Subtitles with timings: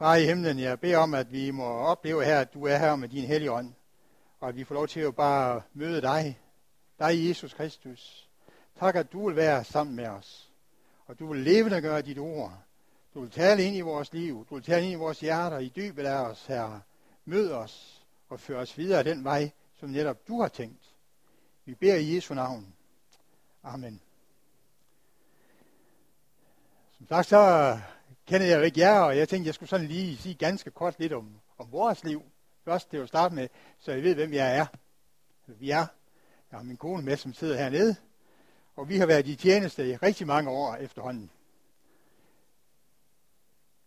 [0.00, 2.96] Far i himlen, jeg beder om, at vi må opleve her, at du er her
[2.96, 3.72] med din hellige ånd,
[4.40, 6.38] og at vi får lov til at bare møde dig,
[6.98, 8.28] dig Jesus Kristus.
[8.78, 10.52] Tak, at du vil være sammen med os,
[11.06, 12.58] og du vil levende gøre dit ord.
[13.14, 15.72] Du vil tale ind i vores liv, du vil tale ind i vores hjerter, i
[15.76, 16.80] dybet af os, Herre.
[17.24, 20.94] Mød os og før os videre den vej, som netop du har tænkt.
[21.64, 22.74] Vi beder i Jesu navn.
[23.62, 24.00] Amen.
[26.98, 27.78] Som sagt, så
[28.30, 30.94] kender jeg jo ikke jer, og jeg tænkte, jeg skulle sådan lige sige ganske kort
[30.98, 32.22] lidt om, om vores liv.
[32.64, 33.48] Først til at starte med,
[33.78, 34.66] så jeg ved, hvem jeg er.
[35.46, 35.86] Vi er.
[36.50, 37.96] Jeg har min kone med, som sidder hernede.
[38.76, 41.30] Og vi har været i tjeneste i rigtig mange år efterhånden.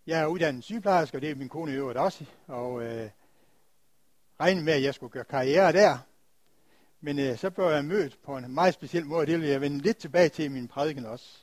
[0.07, 2.25] Jeg er uddannet sygeplejerske, og det er min kone i øvrigt også.
[2.47, 3.09] Og øh,
[4.39, 5.97] regnede med, at jeg skulle gøre karriere der.
[7.01, 9.77] Men øh, så blev jeg mødt på en meget speciel måde, det vil jeg vende
[9.77, 11.42] lidt tilbage til i min prædiken også.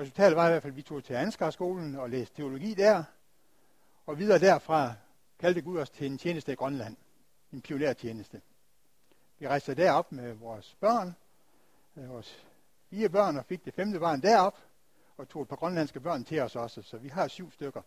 [0.00, 3.04] Resultatet var i hvert fald, at vi tog til Ansgarskolen og læste teologi der.
[4.06, 4.92] Og videre derfra
[5.38, 6.96] kaldte Gud os til en tjeneste i Grønland.
[7.52, 8.40] En pionertjeneste.
[9.38, 11.16] Vi rejste derop med vores børn,
[11.96, 12.46] øh, vores
[12.90, 14.58] fire børn, og fik det femte barn derop,
[15.16, 16.82] og tog et par grønlandske børn til os også.
[16.82, 17.82] Så vi har syv stykker.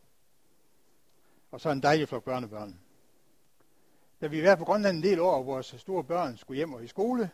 [1.51, 2.79] Og så en dejlig flok børnebørn.
[4.21, 6.83] Da vi var på Grønland en del år, og vores store børn skulle hjem og
[6.83, 7.29] i skole,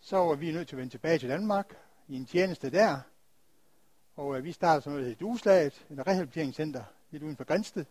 [0.00, 1.76] så var vi nødt til at vende tilbage til Danmark
[2.08, 3.00] i en tjeneste der.
[4.16, 7.84] Og øh, vi startede sådan noget, der hedder Duslaget, et rehabiliteringscenter lidt uden for Grænsted.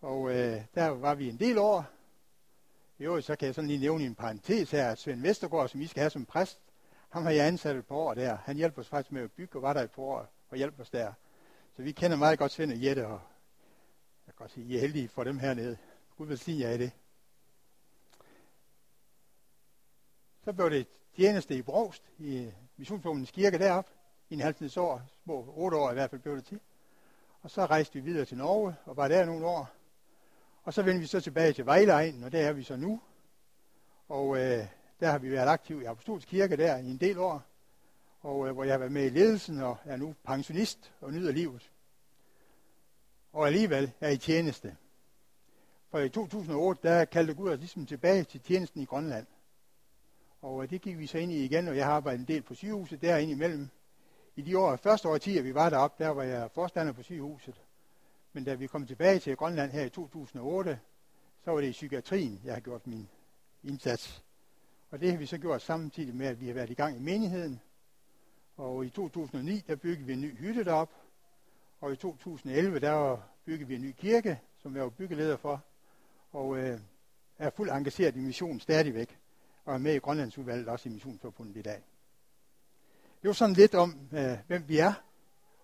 [0.00, 1.84] Og øh, der var vi en del år.
[2.98, 5.68] I øvrigt, så kan jeg sådan lige nævne i en parentes her, at Svend Vestergaard,
[5.68, 6.58] som I skal have som præst,
[7.08, 8.36] ham har jeg ansat et par år der.
[8.36, 10.80] Han hjalp os faktisk med at bygge og var der et par år og hjalp
[10.80, 11.12] os der.
[11.76, 13.20] Så vi kender meget godt Svend og Jette, og
[14.26, 15.76] jeg kan godt sige, I er heldige for dem hernede.
[16.16, 16.90] Gud vil sige jer i det.
[20.44, 23.90] Så blev det tjeneste i Brogst, i Missionsfondens kirke deroppe,
[24.30, 26.60] i en halvtids år, små otte år i hvert fald blev det til.
[27.42, 29.70] Og så rejste vi videre til Norge og var der nogle år.
[30.62, 33.00] Og så vendte vi så tilbage til Vejleegnen, og der er vi så nu.
[34.08, 34.66] Og øh,
[35.00, 37.42] der har vi været aktive i Apostolsk Kirke der i en del år,
[38.20, 41.32] og øh, hvor jeg har været med i ledelsen og er nu pensionist og nyder
[41.32, 41.70] livet.
[43.32, 44.76] Og alligevel er i tjeneste.
[45.90, 49.26] For i 2008, der kaldte Gud os ligesom tilbage til tjenesten i Grønland.
[50.40, 52.42] Og øh, det gik vi så ind i igen, og jeg har arbejdet en del
[52.42, 53.68] på sygehuset derinde imellem.
[54.38, 57.62] I de år, første år 10, vi var deroppe, der var jeg forstander på sygehuset.
[58.32, 60.78] Men da vi kom tilbage til Grønland her i 2008,
[61.44, 63.08] så var det i psykiatrien, jeg har gjort min
[63.64, 64.22] indsats.
[64.90, 67.00] Og det har vi så gjort samtidig med, at vi har været i gang i
[67.00, 67.60] menigheden.
[68.56, 70.92] Og i 2009, der byggede vi en ny hytte derop.
[71.80, 75.64] Og i 2011, der byggede vi en ny kirke, som jeg var byggeleder for.
[76.32, 76.80] Og øh,
[77.38, 79.18] er fuldt engageret i missionen stadigvæk.
[79.64, 81.82] Og er med i Grønlandsudvalget også i missionsforbundet i dag.
[83.22, 84.92] Det var sådan lidt om, øh, hvem vi er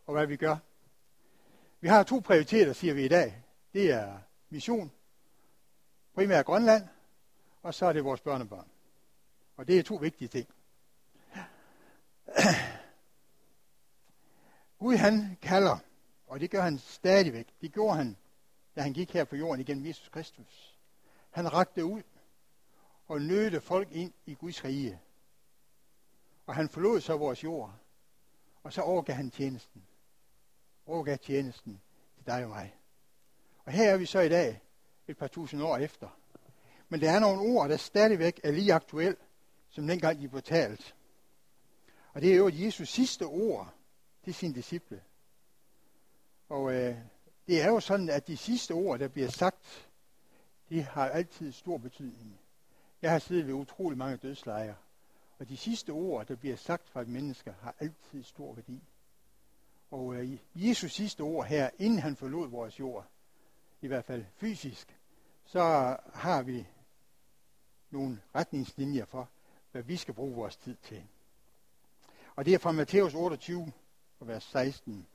[0.07, 0.57] og hvad vi gør.
[1.81, 3.45] Vi har to prioriteter, siger vi i dag.
[3.73, 4.19] Det er
[4.51, 4.93] mission,
[6.15, 6.89] primært Grønland,
[7.62, 8.69] og så er det vores børnebørn.
[9.57, 10.49] Og det er to vigtige ting.
[14.79, 15.79] Gud han kalder,
[16.27, 17.47] og det gør han stadigvæk.
[17.61, 18.17] Det gjorde han,
[18.77, 20.79] da han gik her på jorden igennem Jesus Kristus.
[21.31, 22.03] Han rakte ud
[23.09, 25.01] og nødte folk ind i Guds rige.
[26.47, 27.75] Og han forlod så vores jord.
[28.63, 29.87] Og så overgav han tjenesten.
[30.87, 31.81] Overgav tjenesten
[32.17, 32.77] til dig og mig.
[33.65, 34.63] Og her er vi så i dag,
[35.09, 36.09] et par tusind år efter.
[36.89, 39.17] Men der er nogle ord, der stadigvæk er lige aktuelle,
[39.69, 40.95] som dengang de blev talt.
[42.13, 43.75] Og det er jo Jesus sidste ord
[44.25, 45.03] til sine disciple.
[46.49, 46.97] Og øh,
[47.47, 49.89] det er jo sådan, at de sidste ord, der bliver sagt,
[50.69, 52.41] de har altid stor betydning.
[53.03, 54.75] Jeg har siddet ved utrolig mange dødslejre,
[55.43, 58.83] og de sidste ord, der bliver sagt fra et menneske, har altid stor værdi.
[59.91, 63.07] Og øh, Jesus sidste ord her, inden han forlod vores jord,
[63.81, 64.97] i hvert fald fysisk,
[65.45, 65.61] så
[66.15, 66.67] har vi
[67.91, 69.29] nogle retningslinjer for,
[69.73, 71.03] hvad vi skal bruge vores tid til.
[72.37, 73.73] Og det er fra Matthæus 28,
[74.21, 75.07] vers 16.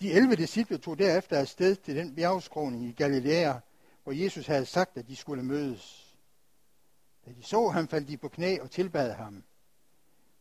[0.00, 3.54] De 11 disciple tog derefter afsted til den bjergskråning i Galilea,
[4.02, 6.07] hvor Jesus havde sagt, at de skulle mødes.
[7.28, 9.44] Da de så ham, faldt de på knæ og tilbad ham.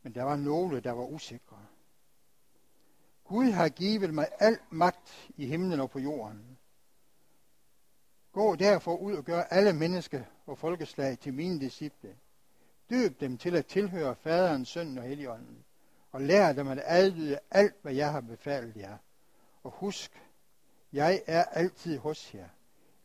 [0.04, 1.66] Men der var nogle, der var usikre.
[3.24, 6.57] Gud har givet mig al magt i himlen og på jorden.
[8.31, 12.16] Gå derfor ud og gør alle mennesker og folkeslag til mine disciple.
[12.90, 15.66] Døb dem til at tilhøre faderen, sønnen og helligånden.
[16.12, 18.98] Og lær dem at adlyde alt, hvad jeg har befalet jer.
[19.63, 20.24] Og husk,
[20.94, 22.50] jeg er altid hos jer,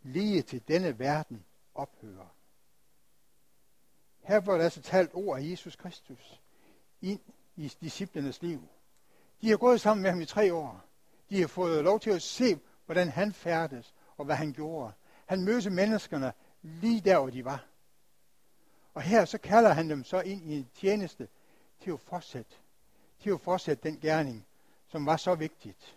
[0.02, 1.44] lige til denne verden
[1.75, 2.42] ophører.
[4.23, 6.41] Her blev der altså talt ord af Jesus Kristus
[7.01, 7.21] ind
[7.57, 8.69] i disciplernes liv.
[9.41, 10.85] De har gået sammen med ham i tre år.
[11.31, 14.93] De har fået lov til at se, hvordan han færdes, og hvad han gjorde.
[15.27, 16.33] Han mødte menneskerne
[16.63, 17.67] lige der, hvor de var.
[18.95, 21.29] Og her så kalder han dem så ind i en tjeneste
[21.81, 22.55] til at fortsætte,
[23.21, 24.47] til at fortsætte den gerning,
[24.89, 25.97] som var så vigtigt.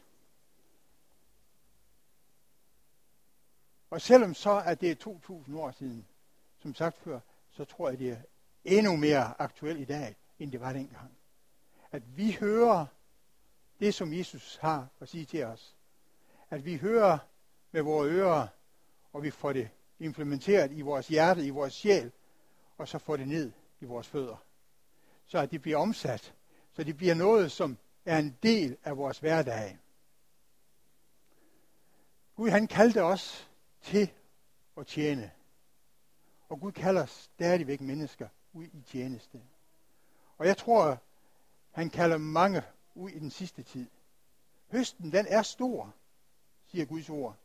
[3.90, 5.12] Og selvom så, at det er
[5.50, 6.06] 2.000 år siden,
[6.60, 7.20] som sagt før,
[7.56, 8.18] så tror jeg, det er
[8.64, 11.12] endnu mere aktuelt i dag, end det var dengang.
[11.92, 12.86] At vi hører
[13.80, 15.76] det, som Jesus har at sige til os.
[16.50, 17.18] At vi hører
[17.72, 18.48] med vores ører,
[19.14, 19.70] og vi får det
[20.00, 22.12] implementeret i vores hjerte, i vores sjæl,
[22.78, 24.44] og så får det ned i vores fødder.
[25.26, 26.34] Så at det bliver omsat,
[26.74, 29.78] så det bliver noget, som er en del af vores hverdag.
[32.36, 33.50] Gud han kaldte os
[33.82, 34.12] til
[34.78, 35.32] at tjene.
[36.50, 39.42] Og Gud kalder stadigvæk mennesker ud i tjeneste.
[40.38, 40.98] Og jeg tror,
[41.72, 42.64] han kalder mange
[42.96, 43.90] ud i den sidste tid.
[44.72, 45.94] Høsten, den er stor,
[46.66, 47.36] siger Guds ord.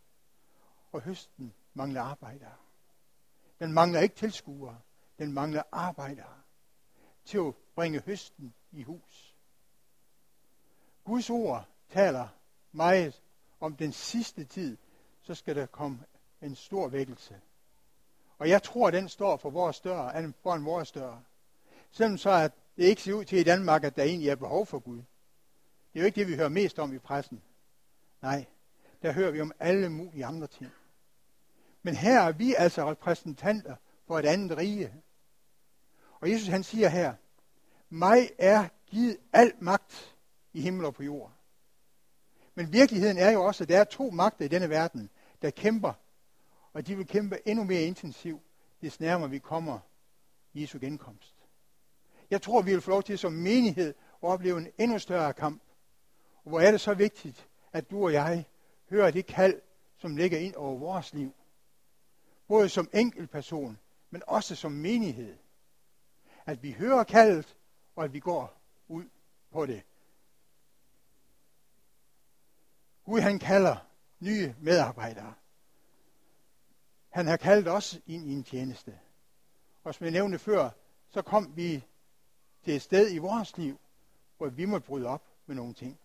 [0.92, 2.56] Og høsten mangler arbejdere.
[3.58, 4.80] Den mangler ikke tilskuere.
[5.18, 6.40] Den mangler arbejdere
[7.24, 9.36] til at bringe høsten i hus.
[11.04, 12.28] Guds ord taler
[12.72, 13.22] meget
[13.60, 14.76] om den sidste tid,
[15.22, 16.04] så skal der komme
[16.42, 17.40] en stor vækkelse.
[18.40, 21.16] Og jeg tror, den står for vores dør, for en vores dør.
[21.90, 24.66] Selvom så at det ikke ser ud til i Danmark, at der egentlig er behov
[24.66, 24.96] for Gud.
[24.96, 27.42] Det er jo ikke det, vi hører mest om i pressen.
[28.22, 28.44] Nej,
[29.02, 30.70] der hører vi om alle mulige andre ting.
[31.82, 33.76] Men her er vi altså repræsentanter
[34.06, 34.94] for et andet rige.
[36.20, 37.14] Og Jesus han siger her,
[37.88, 40.16] mig er givet al magt
[40.52, 41.32] i himmel og på jord.
[42.54, 45.10] Men virkeligheden er jo også, at der er to magter i denne verden,
[45.42, 45.92] der kæmper,
[46.72, 48.42] og de vil kæmpe endnu mere intensivt,
[48.82, 49.78] des nærmere vi kommer
[50.54, 51.34] Jesu genkomst.
[52.30, 53.88] Jeg tror, vi vil få lov til som menighed
[54.22, 55.62] at opleve en endnu større kamp.
[56.44, 58.44] Og hvor er det så vigtigt, at du og jeg
[58.90, 59.60] hører det kald,
[59.96, 61.34] som ligger ind over vores liv.
[62.48, 63.78] Både som enkeltperson,
[64.10, 65.36] men også som menighed.
[66.46, 67.56] At vi hører kaldet,
[67.96, 69.04] og at vi går ud
[69.50, 69.82] på det.
[73.04, 73.76] Gud han kalder
[74.20, 75.34] nye medarbejdere.
[77.10, 78.98] Han har kaldt os ind i en tjeneste.
[79.84, 80.70] Og som jeg nævnte før,
[81.08, 81.84] så kom vi
[82.64, 83.80] til et sted i vores liv,
[84.38, 85.98] hvor vi måtte bryde op med nogle ting.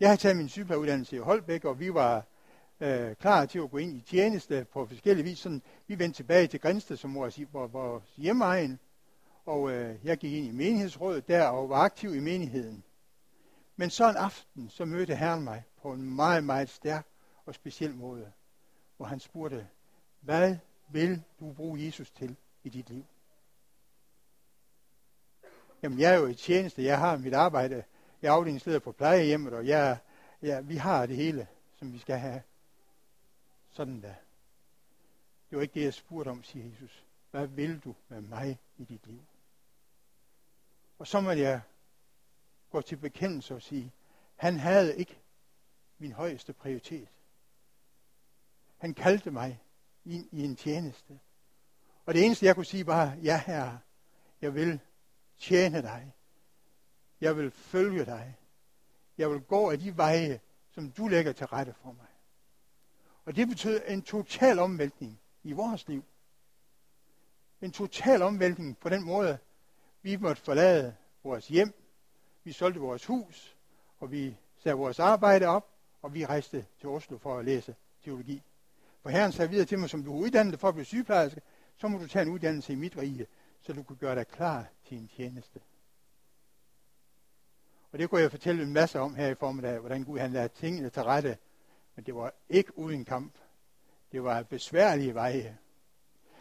[0.00, 2.24] Jeg har taget min sygeplejereuddannelse i Holbæk, og vi var
[2.80, 5.38] øh, klar til at gå ind i tjeneste på forskellige vis.
[5.38, 8.78] Sådan, vi vendte tilbage til Grænsted, som vores, vores hjemmeegn,
[9.46, 12.84] og øh, jeg gik ind i menighedsrådet der og var aktiv i menigheden.
[13.76, 17.06] Men så en aften, så mødte Herren mig på en meget, meget stærk
[17.46, 18.32] og speciel måde,
[18.96, 19.68] hvor han spurgte,
[20.26, 20.56] hvad
[20.88, 23.04] vil du bruge Jesus til i dit liv?
[25.82, 27.84] Jamen, jeg er jo i tjeneste, jeg har mit arbejde,
[28.22, 29.98] jeg er afdelingsleder på plejehjemmet, og jeg,
[30.42, 32.42] ja, vi har det hele, som vi skal have.
[33.70, 34.16] Sådan da.
[35.50, 37.04] Det var ikke det, jeg spurgte om, siger Jesus.
[37.30, 39.22] Hvad vil du med mig i dit liv?
[40.98, 41.60] Og så må jeg
[42.70, 43.92] gå til bekendelse og sige,
[44.36, 45.18] han havde ikke
[45.98, 47.08] min højeste prioritet.
[48.78, 49.60] Han kaldte mig
[50.06, 51.20] ind i en tjeneste.
[52.06, 53.78] Og det eneste, jeg kunne sige, var, ja herre,
[54.40, 54.80] jeg vil
[55.38, 56.12] tjene dig.
[57.20, 58.36] Jeg vil følge dig.
[59.18, 62.06] Jeg vil gå af de veje, som du lægger til rette for mig.
[63.24, 66.04] Og det betød en total omvæltning i vores liv.
[67.60, 69.38] En total omvæltning på den måde,
[70.02, 71.74] vi måtte forlade vores hjem,
[72.44, 73.56] vi solgte vores hus,
[73.98, 75.70] og vi sagde vores arbejde op,
[76.02, 78.42] og vi rejste til Oslo for at læse teologi.
[79.06, 81.40] For Herren sagde videre til mig, som du er uddannet for at blive sygeplejerske,
[81.76, 83.26] så må du tage en uddannelse i mit rige,
[83.60, 85.60] så du kan gøre dig klar til en tjeneste.
[87.92, 90.52] Og det kunne jeg fortælle en masse om her i formiddag, hvordan Gud han lavede
[90.54, 91.38] tingene til rette.
[91.96, 93.32] Men det var ikke uden kamp.
[94.12, 95.58] Det var besværlige veje.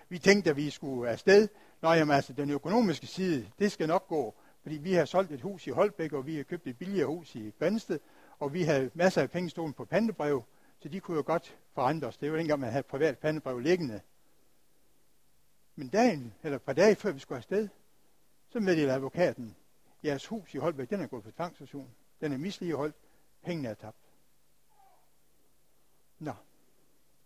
[0.10, 1.48] Vi tænkte, at vi skulle afsted.
[1.82, 4.36] Nå, jamen altså, den økonomiske side, det skal nok gå.
[4.62, 7.36] Fordi vi har solgt et hus i Holbæk, og vi har købt et billigere hus
[7.36, 8.00] i Grænsted,
[8.40, 10.44] og vi havde masser af penge stående på pandebrev,
[10.80, 12.18] så de kunne jo godt forandre os.
[12.18, 14.02] Det var dengang, man havde privat pandebrev liggende.
[15.76, 17.70] Men dagen, eller et par dage før vi skulle afsted,
[18.50, 19.56] så meddelte advokaten,
[20.04, 21.90] jeres hus i Holbæk, den er gået på tvangsstation.
[22.22, 22.96] Den er misligeholdt.
[23.44, 23.98] Pengene er tabt.
[26.20, 26.34] Nå.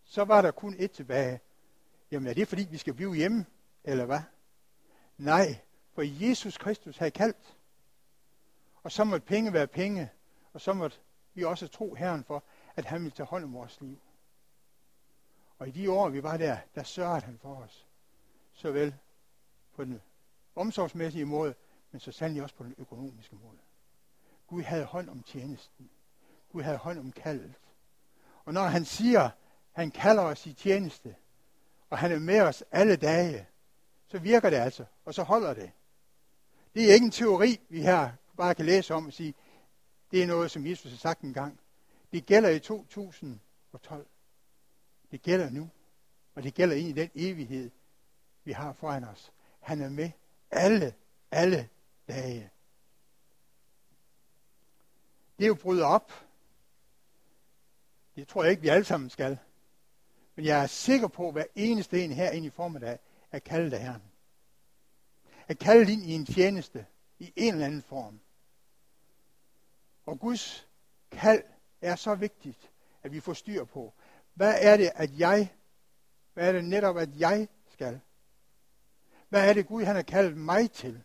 [0.04, 1.40] Så var der kun et tilbage.
[2.12, 3.46] Jamen er det fordi, vi skal blive hjemme,
[3.84, 4.22] eller hvad?
[5.18, 5.60] Nej,
[5.94, 7.58] for Jesus Kristus havde kaldt.
[8.84, 10.12] Og så måtte penge være penge,
[10.54, 10.98] og så måtte
[11.34, 12.44] vi også tro Herren for,
[12.76, 14.00] at han ville tage hånd om vores liv.
[15.60, 17.88] Og i de år, vi var der, der sørgede han for os.
[18.54, 18.96] Såvel
[19.76, 20.02] på den
[20.56, 21.56] omsorgsmæssige måde,
[21.92, 23.58] men så sandelig også på den økonomiske måde.
[24.48, 25.90] Gud havde hånd om tjenesten.
[26.52, 27.54] Gud havde hånd om kaldet.
[28.46, 29.30] Og når han siger,
[29.72, 31.16] han kalder os i tjeneste,
[31.90, 33.48] og han er med os alle dage,
[34.08, 35.72] så virker det altså, og så holder det.
[36.74, 39.34] Det er ikke en teori, vi her bare kan læse om og sige,
[40.12, 41.60] det er noget, som Jesus har sagt en gang.
[42.12, 44.08] Det gælder i 2012.
[45.12, 45.70] Det gælder nu.
[46.36, 47.72] Og det gælder ind i den evighed,
[48.44, 49.32] vi har foran os.
[49.60, 50.12] Han er med
[50.52, 50.96] alle,
[51.32, 51.70] alle
[52.08, 52.50] dage.
[55.38, 56.12] Det er jo brydet op.
[58.16, 59.38] Det tror jeg ikke, vi alle sammen skal.
[60.36, 63.00] Men jeg er sikker på, at hver eneste en her ind i formiddag
[63.32, 64.02] er kaldet af Herren.
[65.48, 66.86] Er kaldet ind i en tjeneste
[67.20, 68.20] i en eller anden form.
[70.06, 70.68] Og Guds
[71.12, 71.44] kald
[71.82, 72.72] er så vigtigt,
[73.04, 73.94] at vi får styr på.
[74.34, 75.54] Hvad er det, at jeg,
[76.34, 78.00] hvad er det netop, at jeg skal?
[79.30, 81.04] Hvad er det, Gud han har kaldet mig til?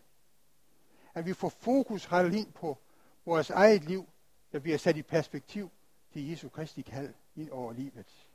[1.14, 2.78] At vi får fokus rettet ind på
[3.24, 4.08] vores eget liv,
[4.52, 5.70] der bliver sat i perspektiv
[6.12, 8.26] til Jesu Kristi kald ind over livet.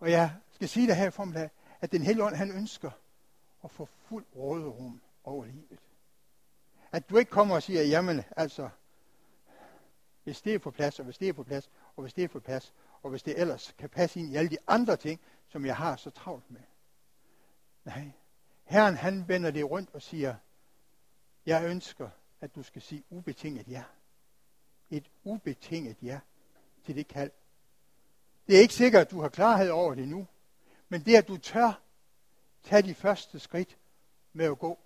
[0.00, 1.50] Og jeg skal sige det her i form af,
[1.80, 2.90] at den hellige ånd, han ønsker
[3.64, 5.80] at få fuld råderum over livet.
[6.92, 8.68] At du ikke kommer og siger, jamen altså,
[10.24, 12.28] hvis det er på plads, og hvis det er på plads, og hvis det er
[12.28, 12.72] på pas,
[13.02, 15.96] og hvis det ellers kan passe ind i alle de andre ting, som jeg har
[15.96, 16.60] så travlt med.
[17.84, 18.10] Nej,
[18.64, 20.34] Herren han vender det rundt og siger,
[21.46, 22.10] jeg ønsker,
[22.40, 23.82] at du skal sige ubetinget ja.
[24.90, 26.20] Et ubetinget ja
[26.84, 27.30] til det kald.
[28.46, 30.26] Det er ikke sikkert, at du har klarhed over det nu,
[30.88, 31.80] men det, at du tør
[32.62, 33.78] tage de første skridt
[34.32, 34.78] med at gå.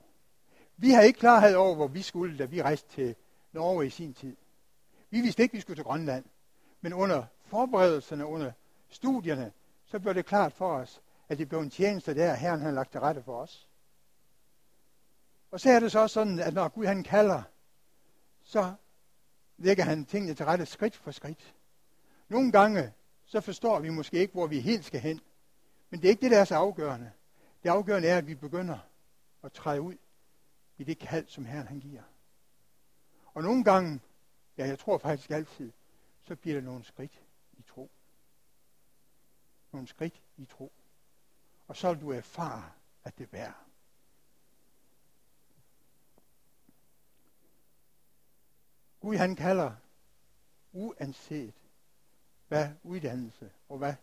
[0.76, 3.14] Vi har ikke klarhed over, hvor vi skulle, da vi rejste til
[3.52, 4.36] Norge i sin tid.
[5.10, 6.24] Vi vidste ikke, at vi skulle til Grønland.
[6.80, 8.52] Men under forberedelserne, under
[8.88, 9.52] studierne,
[9.86, 12.90] så blev det klart for os, at det blev en tjeneste der, Herren han lagt
[12.90, 13.68] til rette for os.
[15.50, 17.42] Og så er det så også sådan, at når Gud han kalder,
[18.42, 18.72] så
[19.56, 21.54] lægger han tingene til rette skridt for skridt.
[22.28, 22.92] Nogle gange,
[23.26, 25.20] så forstår vi måske ikke, hvor vi helt skal hen.
[25.90, 27.10] Men det er ikke det, der er så afgørende.
[27.62, 28.78] Det afgørende er, at vi begynder
[29.42, 29.94] at træde ud
[30.78, 32.02] i det kald, som Herren han giver.
[33.34, 34.00] Og nogle gange,
[34.58, 35.72] ja, jeg tror faktisk altid,
[36.28, 37.90] så bliver der nogle skridt i tro.
[39.72, 40.72] Nogle skridt i tro.
[41.68, 42.72] Og så vil du erfare,
[43.04, 43.64] at det bærer.
[49.00, 49.74] Gud han kalder
[50.72, 51.54] uanset
[52.48, 53.94] hvad uddannelse og hvad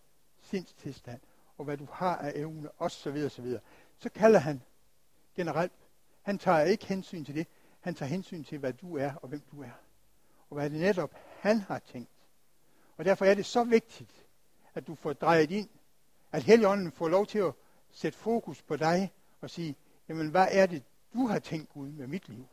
[0.42, 1.22] sindstilstand
[1.58, 3.24] og hvad du har af evne osv.
[3.26, 3.58] osv.
[3.98, 4.62] Så kalder han
[5.36, 5.90] generelt.
[6.22, 7.48] Han tager ikke hensyn til det.
[7.80, 9.72] Han tager hensyn til, hvad du er og hvem du er.
[10.50, 12.15] Og hvad det netop han har tænkt.
[12.98, 14.26] Og derfor er det så vigtigt,
[14.74, 15.70] at du får drejet ind,
[16.32, 17.54] at Helligånden får lov til at
[17.92, 19.76] sætte fokus på dig og sige,
[20.10, 20.84] jamen hvad er det,
[21.14, 22.48] du har tænkt Gud med mit liv?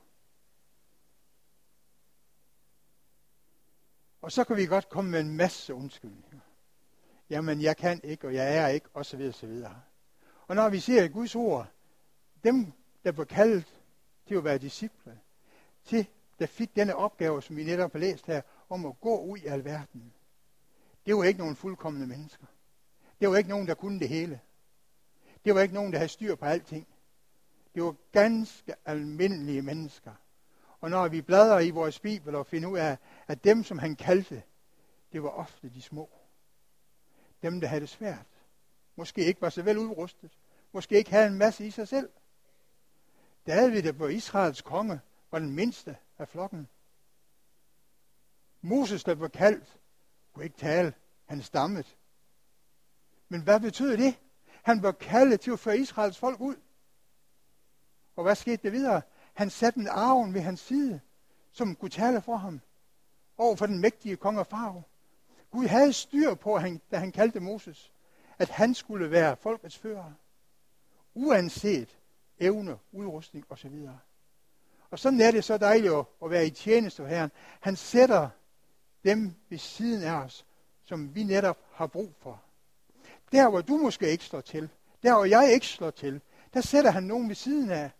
[4.23, 6.41] Og så kan vi godt komme med en masse undskyldninger.
[7.31, 9.81] Jamen, jeg kan ikke, og jeg er ikke, og så videre, så videre.
[10.47, 11.67] Og når vi ser Guds ord,
[12.45, 12.73] dem,
[13.05, 13.83] der blev kaldet
[14.27, 15.21] til at være disciple,
[15.85, 16.07] til,
[16.39, 19.47] der fik denne opgave, som vi netop har læst her, om at gå ud i
[19.47, 20.13] alverden.
[21.07, 22.47] Det var ikke nogen fuldkommende mennesker.
[23.21, 24.41] Det var ikke nogen, der kunne det hele.
[25.45, 26.87] Det var ikke nogen, der havde styr på alting.
[27.75, 30.13] Det var ganske almindelige mennesker.
[30.81, 33.97] Og når vi bladrer i vores bibel og finder ud af, at dem, som han
[33.97, 34.43] kaldte,
[35.13, 36.11] det var ofte de små.
[37.43, 38.27] Dem, der havde det svært.
[38.97, 40.39] Måske ikke var så vel udrustet.
[40.73, 42.11] Måske ikke havde en masse i sig selv.
[43.47, 46.69] David, der var Israels konge, var den mindste af flokken.
[48.61, 49.79] Moses, der var kaldt,
[50.33, 50.95] kunne ikke tale.
[51.27, 51.85] Han stammede.
[53.29, 54.19] Men hvad betød det?
[54.63, 56.57] Han var kaldet til at føre Israels folk ud.
[58.17, 59.03] Og hvad skete der videre?
[59.35, 61.01] Han satte en arven ved hans side,
[61.53, 62.61] som kunne tale for ham
[63.39, 64.83] over for den mægtige konge Farve.
[65.51, 66.61] Gud havde styr på,
[66.91, 67.93] da han kaldte Moses,
[68.39, 70.13] at han skulle være folkets fører.
[71.15, 71.99] Uanset
[72.39, 73.89] evne, udrustning osv.
[74.91, 77.31] Og sådan er det så dejligt at være i tjeneste Herren.
[77.61, 78.29] Han sætter
[79.05, 80.47] dem ved siden af os,
[80.85, 82.43] som vi netop har brug for.
[83.33, 84.69] Der, hvor du måske ikke slår til,
[85.03, 86.21] der, hvor jeg ikke slår til,
[86.55, 87.91] der sætter han nogen ved siden af.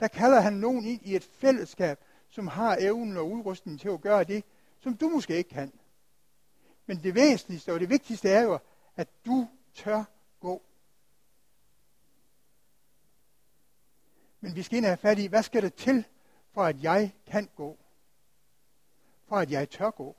[0.00, 1.98] Der kalder han nogen ind i et fællesskab,
[2.30, 4.44] som har evnen og udrustningen til at gøre det,
[4.80, 5.72] som du måske ikke kan.
[6.86, 8.58] Men det væsentligste og det vigtigste er jo,
[8.96, 10.04] at du tør
[10.40, 10.62] gå.
[14.40, 16.04] Men vi skal ind have fat i, hvad skal der til,
[16.52, 17.78] for at jeg kan gå?
[19.28, 20.16] For at jeg tør gå?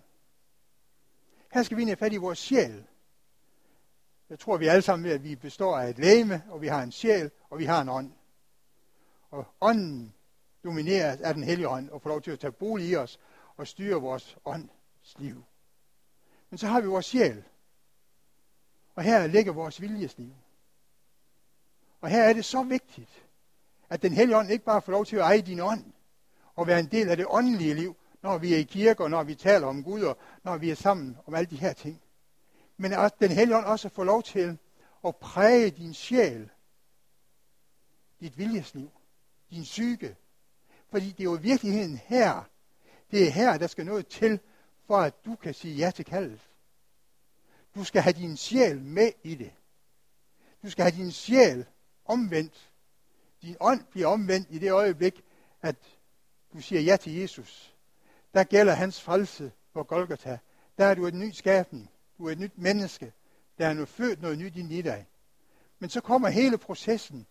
[1.56, 2.84] Her skal vi ind have fat i vores sjæl.
[4.30, 6.84] Jeg tror, vi alle sammen ved, at vi består af et læme, og vi har
[6.84, 8.12] en sjæl, og vi har en ånd.
[9.32, 10.14] Og ånden
[10.64, 13.20] domineres af den hellige ånd, og får lov til at tage bolig i os,
[13.58, 15.44] og styre vores ånds liv.
[16.50, 17.44] Men så har vi vores sjæl.
[18.96, 20.34] Og her ligger vores viljesliv.
[22.02, 23.26] Og her er det så vigtigt,
[23.90, 25.94] at den hellige ånd ikke bare får lov til at eje din ånd,
[26.56, 27.96] og være en del af det åndelige liv,
[28.26, 30.76] når vi er i kirke, og når vi taler om Gud, og når vi er
[30.76, 32.02] sammen om alle de her ting.
[32.78, 34.58] Men at den hellige ånd også får lov til
[35.06, 36.50] at præge din sjæl,
[38.20, 38.92] dit viljesliv,
[39.50, 40.16] din psyke.
[40.90, 42.44] Fordi det er jo i virkeligheden her,
[43.12, 44.40] det er her, der skal noget til,
[44.88, 46.42] for at du kan sige ja til kaldet.
[47.76, 49.54] Du skal have din sjæl med i det.
[50.64, 51.66] Du skal have din sjæl
[52.06, 52.72] omvendt.
[53.42, 55.24] Din ånd bliver omvendt i det øjeblik,
[55.62, 55.76] at
[56.54, 57.75] du siger ja til Jesus.
[58.36, 60.38] Der gælder hans frelse på Golgata.
[60.78, 61.92] Der er du et ny skabning.
[62.18, 63.14] Du er et nyt menneske.
[63.58, 65.08] Der er nu født noget nyt ind i dig.
[65.80, 67.28] Men så kommer hele processen,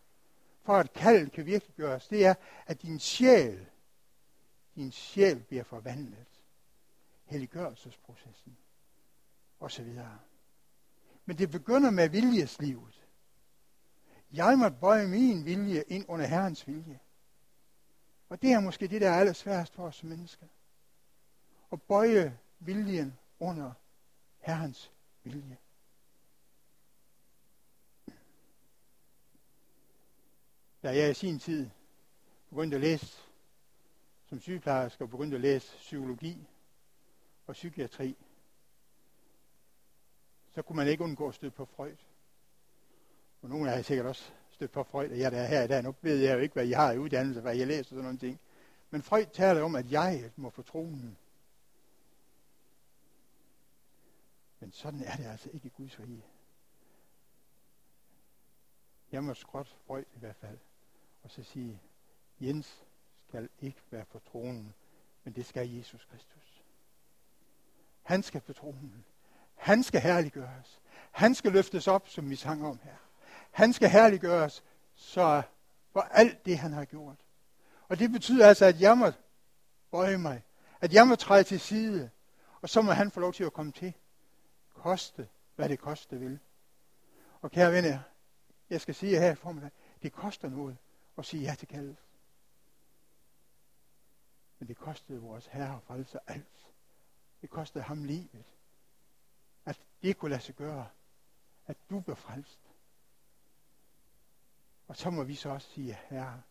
[0.63, 2.09] for at kaldet kan virkeliggøres.
[2.09, 2.35] Det er,
[2.67, 3.67] at din sjæl,
[4.75, 6.27] din sjæl bliver forvandlet.
[7.25, 8.57] Helliggørelsesprocessen.
[9.61, 10.19] Og så videre.
[11.25, 13.07] Men det begynder med viljeslivet.
[14.33, 17.01] Jeg må bøje min vilje ind under Herrens vilje.
[18.29, 20.47] Og det er måske det, der er allersværest for os som mennesker
[21.75, 23.73] og bøje viljen under
[24.39, 24.93] Herrens
[25.25, 25.59] vilje.
[30.83, 31.71] Da jeg i sin tid
[32.51, 33.23] begyndte at læse
[34.27, 36.49] som sygeplejerske og begyndte at læse psykologi
[37.47, 38.17] og psykiatri,
[40.51, 41.97] så kunne man ikke undgå at støtte på Freud.
[43.43, 45.63] Og nogle af jer har sikkert også stødt på Freud, og jeg der er her
[45.63, 47.81] i dag, nu ved jeg jo ikke, hvad jeg har i uddannelse, hvad jeg læser
[47.81, 48.41] og sådan nogle ting.
[48.91, 51.19] Men Freud taler om, at jeg må få tronen.
[54.65, 56.25] Men sådan er det altså ikke i Guds rige.
[59.13, 60.59] Jeg må skråt Freud i hvert fald,
[61.23, 61.81] og så sige,
[62.41, 62.85] Jens
[63.29, 64.75] skal ikke være på tronen,
[65.25, 66.63] men det skal Jesus Kristus.
[68.03, 69.05] Han skal på tronen.
[69.55, 70.81] Han skal herliggøres.
[71.11, 72.97] Han skal løftes op, som vi sang om her.
[73.51, 75.43] Han skal herliggøres så
[75.93, 77.19] for alt det, han har gjort.
[77.89, 79.13] Og det betyder altså, at jeg må
[79.91, 80.43] bøje mig.
[80.81, 82.11] At jeg må træde til side.
[82.61, 83.95] Og så må han få lov til at komme til.
[84.85, 86.39] Koste, hvad det koste vil.
[87.41, 87.99] Og kære venner,
[88.71, 89.71] jeg skal sige her i formiddag,
[90.03, 90.77] det koster noget
[91.19, 91.97] at sige ja til kaldet.
[94.59, 96.73] Men det kostede vores herre frelser alt.
[97.41, 98.45] Det kostede ham livet.
[99.65, 100.89] At det kunne lade sig gøre.
[101.67, 102.61] At du blev frelst.
[104.89, 106.43] Og så må vi så også sige, Herre,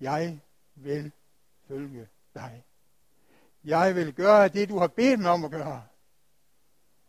[0.00, 0.40] jeg
[0.74, 1.12] vil
[1.68, 2.64] følge dig.
[3.64, 5.88] Jeg vil gøre det, du har bedt mig om at gøre.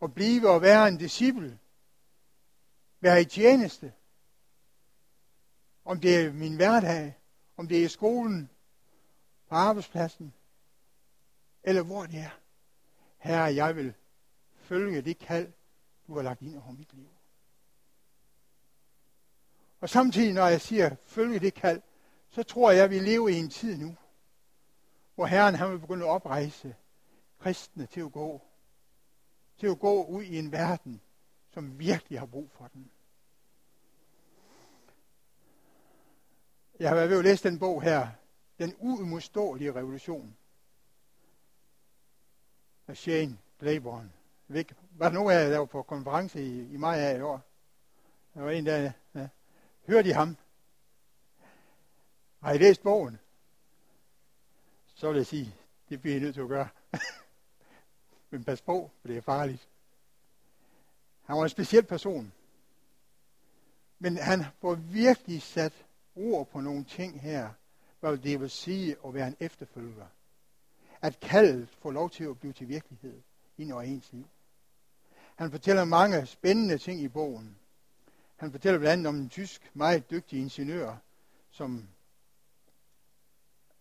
[0.00, 1.58] Og blive og være en disciple.
[3.00, 3.92] Være i tjeneste.
[5.84, 7.14] Om det er min hverdag,
[7.56, 8.50] om det er i skolen,
[9.48, 10.34] på arbejdspladsen,
[11.62, 12.30] eller hvor det er.
[13.18, 13.94] Herre, jeg vil
[14.54, 15.52] følge det kald,
[16.06, 17.08] du har lagt ind over mit liv.
[19.80, 21.82] Og samtidig, når jeg siger, følge det kald,
[22.30, 23.96] så tror jeg, at vi lever i en tid nu,
[25.14, 26.74] hvor Herren han vil begynde at oprejse
[27.38, 28.42] kristne til at gå.
[29.58, 31.00] Til at gå ud i en verden,
[31.50, 32.90] som virkelig har brug for den.
[36.78, 38.08] Jeg har været ved at læse den bog her,
[38.58, 40.36] Den uimodståelige revolution
[42.86, 44.12] af Shane Claiborne.
[44.90, 47.40] Var der nogen af jer, der var på konference i, i maj af i år?
[48.34, 49.28] Der var en, der ja,
[49.86, 50.36] Hørte I ham?
[52.42, 53.18] Har I læst bogen?
[54.94, 55.54] Så vil jeg sige,
[55.88, 56.68] det bliver I nødt til at gøre.
[58.30, 59.68] Men pas på, for det er farligt.
[61.24, 62.32] Han var en speciel person.
[63.98, 65.72] Men han får virkelig sat
[66.16, 67.50] ord på nogle ting her,
[68.00, 70.06] hvad det vil sige at være en efterfølger.
[71.02, 73.20] At kaldet får lov til at blive til virkelighed
[73.58, 74.28] ind over ens liv.
[75.36, 77.56] Han fortæller mange spændende ting i bogen.
[78.36, 80.96] Han fortæller blandt andet om en tysk, meget dygtig ingeniør,
[81.50, 81.88] som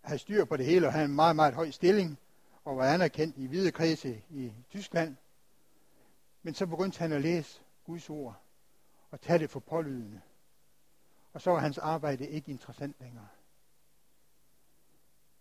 [0.01, 2.17] havde styr på det hele og havde en meget, meget høj stilling
[2.65, 5.15] og var anerkendt i hvide kredse i Tyskland.
[6.43, 8.41] Men så begyndte han at læse Guds ord
[9.12, 10.21] og tage det for pålydende.
[11.34, 13.28] Og så var hans arbejde ikke interessant længere.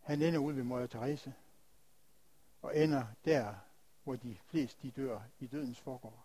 [0.00, 1.34] Han ender ud ved Møger Therese
[2.62, 3.54] og ender der,
[4.04, 6.24] hvor de fleste de dør i dødens forgård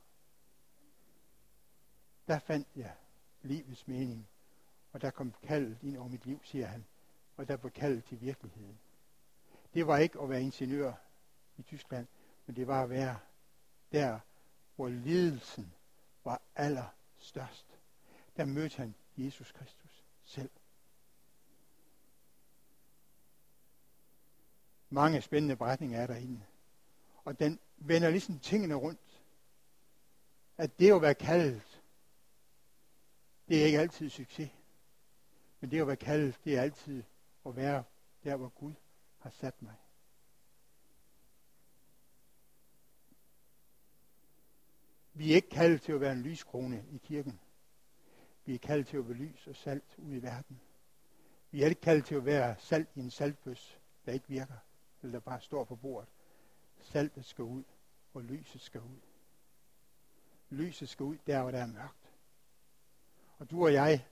[2.29, 2.91] der fandt jeg
[3.41, 4.27] livets mening.
[4.93, 6.85] Og der kom kaldet ind over mit liv, siger han.
[7.37, 8.79] Og der blev kaldet til virkeligheden.
[9.73, 10.93] Det var ikke at være ingeniør
[11.57, 12.07] i Tyskland,
[12.45, 13.19] men det var at være
[13.91, 14.19] der,
[14.75, 15.73] hvor lidelsen
[16.23, 17.65] var allerstørst.
[18.37, 20.49] Der mødte han Jesus Kristus selv.
[24.89, 26.41] Mange spændende beretninger er derinde.
[27.25, 28.99] Og den vender ligesom tingene rundt
[30.59, 31.81] at det at være kaldet,
[33.47, 34.49] det er ikke altid succes.
[35.59, 37.03] Men det at være kaldet, det er altid
[37.45, 37.83] at være
[38.23, 38.73] der, hvor Gud
[39.19, 39.75] har sat mig.
[45.13, 47.39] Vi er ikke kaldet til at være en lyskrone i kirken.
[48.45, 50.61] Vi er kaldet til at være lys og salt ud i verden.
[51.51, 54.57] Vi er ikke kaldet til at være salt i en saltbøs, der ikke virker,
[55.01, 56.09] eller der bare står på bordet.
[56.81, 57.63] Saltet skal ud,
[58.13, 58.99] og lyset skal ud.
[60.49, 62.13] Lyset skal ud der, hvor der er mørkt.
[63.37, 64.05] Og du og jeg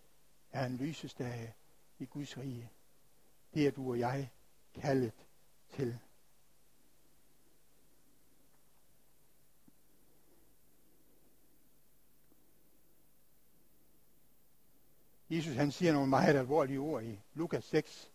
[0.51, 1.55] er en lysestage
[1.99, 2.71] i Guds rige.
[3.53, 4.31] Det er du og jeg
[4.81, 5.13] kaldet
[5.69, 5.99] til.
[15.29, 18.11] Jesus han siger nogle meget alvorlige ord i Lukas 6,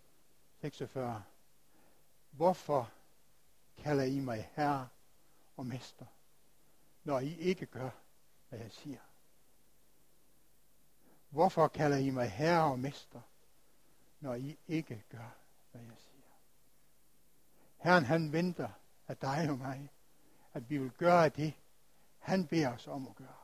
[0.60, 1.22] 46.
[2.30, 2.90] Hvorfor
[3.76, 4.88] kalder I mig herre
[5.56, 6.06] og mester,
[7.04, 7.90] når I ikke gør,
[8.48, 8.98] hvad jeg siger?
[11.30, 13.20] Hvorfor kalder I mig herre og mester,
[14.20, 15.34] når I ikke gør,
[15.72, 16.11] hvad jeg siger?
[17.82, 18.70] Herren han venter
[19.08, 19.90] af dig og mig,
[20.52, 21.54] at vi vil gøre det,
[22.18, 23.34] han beder os om at gøre.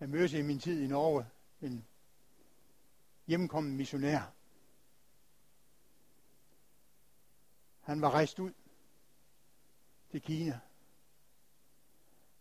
[0.00, 1.26] Jeg mødte i min tid i Norge
[1.60, 1.86] en
[3.26, 4.32] hjemkommen missionær.
[7.80, 8.52] Han var rejst ud
[10.10, 10.60] til Kina.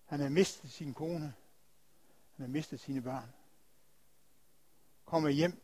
[0.05, 1.19] Han havde mistet sin kone.
[1.19, 1.33] Han
[2.37, 3.44] havde mistet sine børn.
[5.05, 5.61] Kommer hjem.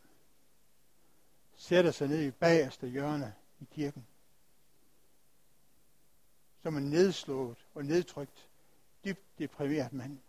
[1.56, 4.08] Sætter sig ned i bagerste hjørne i kirken.
[6.62, 8.50] Som en nedslået og nedtrykt,
[9.06, 10.20] dybt deprimeret mand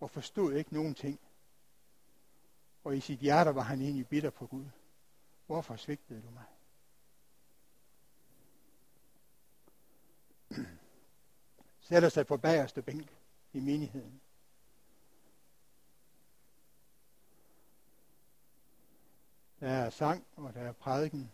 [0.00, 1.20] og forstod ikke nogen ting.
[2.84, 4.64] Og i sit hjerte var han egentlig bitter på Gud.
[5.46, 6.44] Hvorfor svigtede du mig?
[11.88, 13.16] Sætter sig på bagerste bænk
[13.52, 14.20] i menigheden.
[19.60, 21.32] Der er sang, og der er prædiken,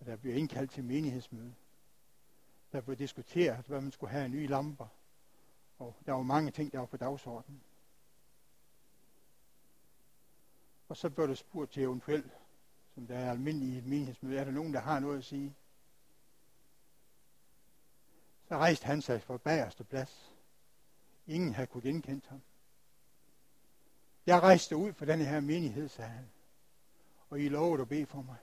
[0.00, 1.54] og der bliver indkaldt til menighedsmøde.
[2.72, 4.86] Der blev diskuteret, hvad man skulle have af nye lamper.
[5.78, 7.62] Og der var mange ting, der var på dagsordenen.
[10.88, 12.32] Og så blev der spurgt til eventuelt,
[12.94, 15.54] som der er almindeligt i et menighedsmøde, er der nogen, der har noget at sige?
[18.48, 20.34] Så rejste han sig fra bagerste plads.
[21.26, 22.42] Ingen havde kunne genkende ham.
[24.26, 26.30] Jeg rejste ud for den her menighed, sagde han.
[27.32, 28.36] Og I lovet at bede for mig.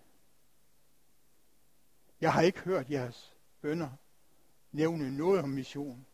[2.21, 3.89] Jeg har ikke hørt jeres bønder
[4.71, 6.05] nævne noget om mission.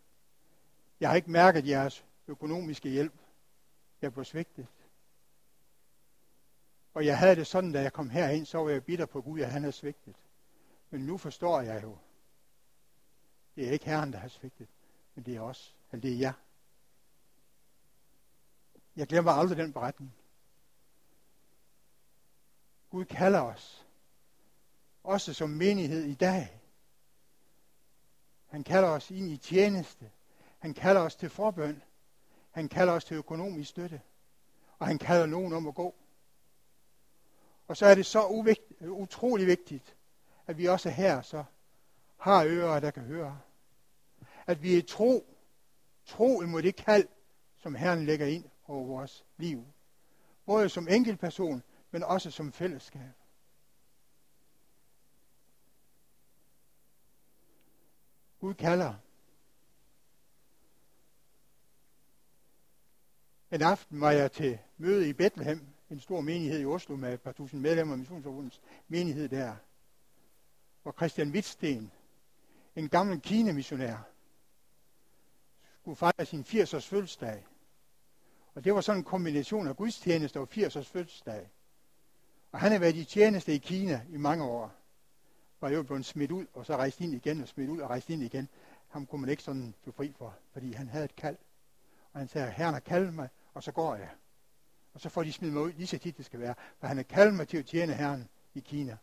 [0.99, 3.13] Jeg har ikke mærket jeres økonomiske hjælp.
[4.01, 4.67] Jeg blev svigtet.
[6.93, 9.39] Og jeg havde det sådan, da jeg kom herind, så var jeg bitter på Gud,
[9.39, 10.15] at han havde svigtet.
[10.89, 11.97] Men nu forstår jeg jo,
[13.55, 14.67] det er ikke Herren, der har svigtet,
[15.15, 16.33] men det er os, eller det er jer.
[18.95, 20.15] Jeg glemmer aldrig den beretning.
[22.95, 23.85] Gud kalder os,
[25.03, 26.61] også som menighed i dag.
[28.47, 30.11] Han kalder os ind i tjeneste.
[30.59, 31.81] Han kalder os til forbøn.
[32.51, 34.01] Han kalder os til økonomisk støtte.
[34.79, 35.95] Og han kalder nogen om at gå.
[37.67, 39.95] Og så er det så uvigt, utrolig vigtigt,
[40.47, 41.43] at vi også her så
[42.17, 43.39] har ører, der kan høre.
[44.47, 45.37] At vi er tro,
[46.05, 47.07] tro imod det kald,
[47.57, 49.65] som Herren lægger ind over vores liv.
[50.45, 51.63] Både som enkeltperson,
[51.95, 53.01] men også som fællesskab.
[58.39, 58.93] Gud kalder.
[63.51, 67.21] En aften var jeg til møde i Bethlehem en stor menighed i Oslo med et
[67.21, 69.55] par tusind medlemmer af Missionsforbundets menighed der.
[70.83, 71.91] Hvor Christian Wittsten,
[72.75, 73.97] en gammel kinemissionær,
[75.81, 77.45] skulle fejre sin 80-års fødselsdag.
[78.55, 81.49] Og det var sådan en kombination af gudstjeneste og 80-års fødselsdag.
[82.55, 84.73] Og han har været i tjeneste i Kina i mange år.
[85.61, 88.09] Var jo blevet smidt ud, og så rejst ind igen, og smidt ud og rejst
[88.09, 88.49] ind igen.
[88.87, 91.37] Ham kunne man ikke sådan blive fri for, fordi han havde et kald.
[92.13, 94.09] Og han sagde, herren har kaldet mig, og så går jeg.
[94.93, 96.55] Og så får de smidt mig ud lige så tit det skal være.
[96.79, 98.97] For han er kaldt mig til at tjene Herren i Kina.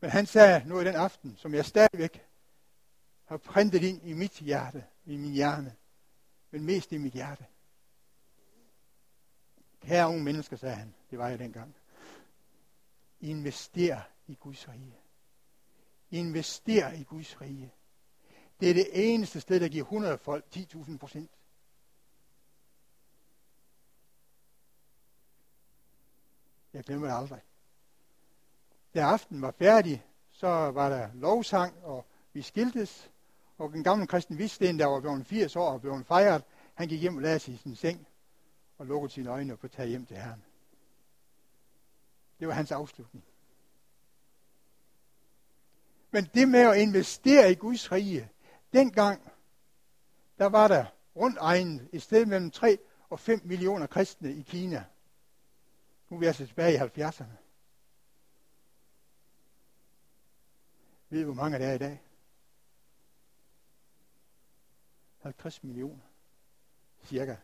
[0.00, 2.22] Men han sagde noget den aften, som jeg stadigvæk
[3.24, 5.74] har printet ind i mit hjerte, i min hjerne,
[6.50, 7.44] men mest i mit hjerte.
[9.86, 11.74] Kære unge mennesker, sagde han, det var jeg dengang.
[13.20, 14.96] Invester i Guds rige.
[16.10, 17.72] Invester i Guds rige.
[18.60, 21.30] Det er det eneste sted, der giver 100 folk 10.000 procent.
[26.72, 27.40] Jeg glemmer det aldrig.
[28.94, 33.10] Da aftenen var færdig, så var der lovsang, og vi skiltes.
[33.58, 36.44] Og den gamle kristen Visten, der var blevet 80 år og blevet fejret,
[36.74, 38.06] han gik hjem og lagde sig i sin seng
[38.78, 40.44] og lukkede sine øjne og på tage hjem til Herren.
[42.40, 43.24] Det var hans afslutning.
[46.10, 48.30] Men det med at investere i Guds rige,
[48.72, 49.32] dengang,
[50.38, 50.84] der var der
[51.16, 52.78] rundt egnet et sted mellem 3
[53.10, 54.84] og 5 millioner kristne i Kina.
[56.08, 57.36] Nu er vi altså tilbage i 70'erne.
[61.08, 62.02] Ved hvor mange der er i dag?
[65.22, 66.02] 50 millioner.
[67.04, 67.36] Cirka.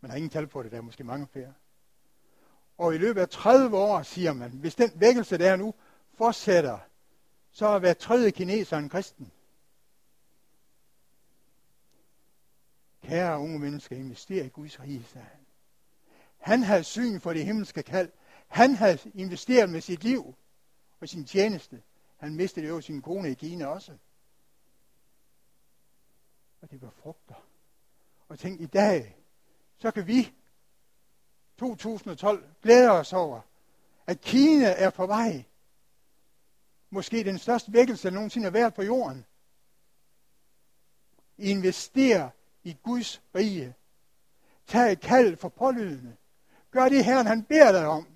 [0.00, 1.54] Man har ingen tal på det, der er måske mange flere.
[2.78, 5.74] Og i løbet af 30 år, siger man, hvis den vækkelse, der er nu,
[6.14, 6.78] fortsætter,
[7.50, 9.32] så er hver tredje kineser en kristen.
[13.02, 15.46] Kære unge mennesker, investere i Guds rige, sagde han.
[16.38, 18.10] Han havde syn for det himmelske kald.
[18.48, 20.34] Han havde investeret med sit liv
[21.00, 21.82] og sin tjeneste.
[22.16, 23.92] Han mistede jo sin kone i Kina også.
[26.60, 27.44] Og det var frugter.
[28.28, 29.17] Og tænk, i dag,
[29.78, 30.32] så kan vi
[31.58, 33.40] 2012 glæde os over,
[34.06, 35.44] at Kina er på vej.
[36.90, 39.24] Måske den største vækkelse, der nogensinde har været på jorden.
[41.38, 42.30] Invester
[42.62, 43.74] i Guds rige.
[44.66, 46.16] Tag et kald for pålydende.
[46.70, 48.06] Gør det, Herren han beder dig om.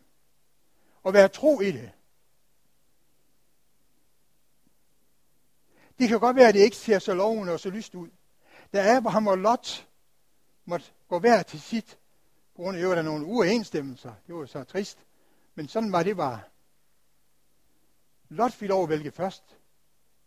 [1.02, 1.92] Og vær tro i det.
[5.98, 8.08] Det kan godt være, at det ikke ser så lovende og så lyst ud.
[8.72, 9.88] Da Abraham og Lot
[10.64, 11.98] måtte gå hver til sit,
[12.54, 14.14] på grund af, at der nogle uenstemmelser.
[14.26, 14.98] Det var så trist.
[15.54, 16.40] Men sådan var det bare.
[18.28, 19.58] Lot fik lov at vælge først.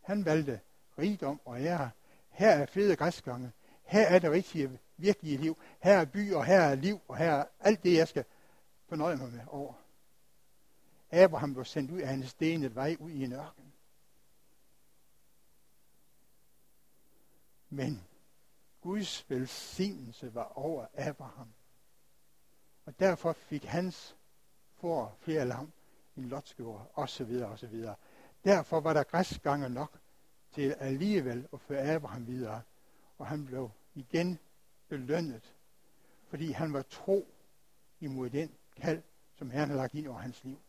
[0.02, 0.60] Han valgte
[1.00, 1.92] rigdom og ære.
[2.30, 3.52] Her er fede græsgange.
[3.84, 5.58] Her er det rigtige, virkelige liv.
[5.80, 8.26] Her er by, og her er liv, og her er alt det, jeg skal
[8.88, 9.74] fornøje mig med over.
[11.12, 13.74] Abraham blev sendt ud af en stenet vej ud i en ørken.
[17.70, 18.04] Men
[18.86, 21.48] Guds velsignelse var over Abraham.
[22.86, 24.16] Og derfor fik hans
[24.74, 25.72] for flere lam
[26.18, 27.96] en lotskjord, og så videre, og så videre.
[28.44, 30.00] Derfor var der græsgange nok
[30.54, 32.62] til alligevel at føre Abraham videre.
[33.18, 34.40] Og han blev igen
[34.88, 35.54] belønnet,
[36.28, 37.28] fordi han var tro
[38.00, 39.02] imod den kald,
[39.36, 40.60] som Herren har lagt ind over hans liv.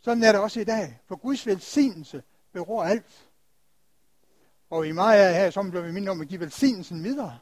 [0.00, 1.00] Sådan er det også i dag.
[1.06, 3.31] For Guds velsignelse beror alt.
[4.72, 7.38] Og i meget af her, så bliver vi mindre om at give velsignelsen videre.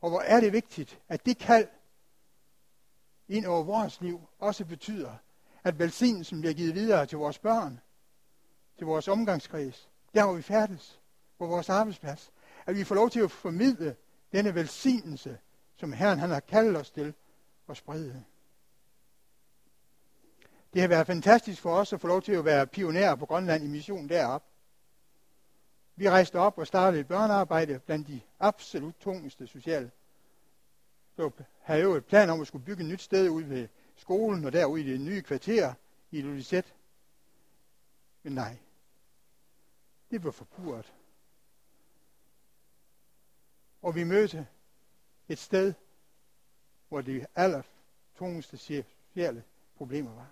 [0.00, 1.68] Og hvor er det vigtigt, at det kald
[3.28, 5.12] ind over vores liv også betyder,
[5.64, 7.80] at velsignelsen bliver givet videre til vores børn,
[8.78, 11.00] til vores omgangskreds, der hvor vi færdes,
[11.38, 12.32] på vores arbejdsplads.
[12.66, 13.96] At vi får lov til at formidle
[14.32, 15.38] denne velsignelse,
[15.76, 17.14] som Herren han har kaldt os til
[17.68, 18.24] at sprede.
[20.74, 23.64] Det har været fantastisk for os at få lov til at være pionerer på Grønland
[23.64, 24.55] i mission deroppe.
[25.96, 29.90] Vi rejste op og startede et børnearbejde blandt de absolut tungeste sociale.
[31.16, 31.30] Så
[31.60, 34.52] havde jo et plan om at skulle bygge et nyt sted ude ved skolen og
[34.52, 35.74] derude i det nye kvarter
[36.10, 36.70] i Lulisette.
[38.22, 38.56] Men nej,
[40.10, 40.92] det var forpurret.
[43.82, 44.46] Og vi mødte
[45.28, 45.74] et sted,
[46.88, 47.62] hvor de aller
[48.18, 49.44] tungeste sociale
[49.76, 50.30] problemer var.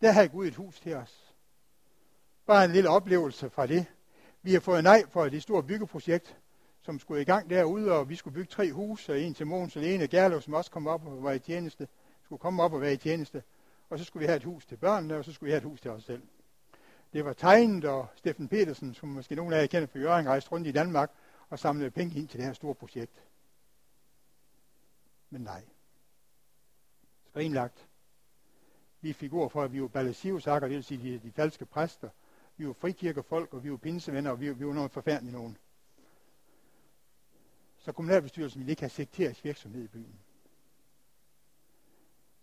[0.00, 1.34] Der havde Gud et hus til os.
[2.46, 3.86] Bare en lille oplevelse fra det.
[4.44, 6.36] Vi har fået nej for det store byggeprojekt,
[6.82, 9.76] som skulle i gang derude, og vi skulle bygge tre huse, og en til Måns
[9.76, 11.88] og Lene Gerlev, som også kom op og var i tjeneste,
[12.22, 13.42] skulle komme op og være i tjeneste.
[13.90, 15.64] Og så skulle vi have et hus til børnene, og så skulle vi have et
[15.64, 16.22] hus til os selv.
[17.12, 20.52] Det var tegnet, og Steffen Petersen, som måske nogen af jer kender fra Jørgen, rejste
[20.52, 21.10] rundt i Danmark
[21.50, 23.22] og samlede penge ind til det her store projekt.
[25.30, 25.62] Men nej.
[27.26, 27.86] Skrinlagt.
[29.00, 32.08] Vi fik ord for, at vi var ballasivsakker, det vil sige de, de falske præster,
[32.56, 35.56] vi var frikirkefolk, og vi var pinsevenner, og vi, vi var noget forfærdeligt nogen.
[37.78, 40.20] Så kommunalbestyrelsen ville ikke have sekterisk virksomhed i byen.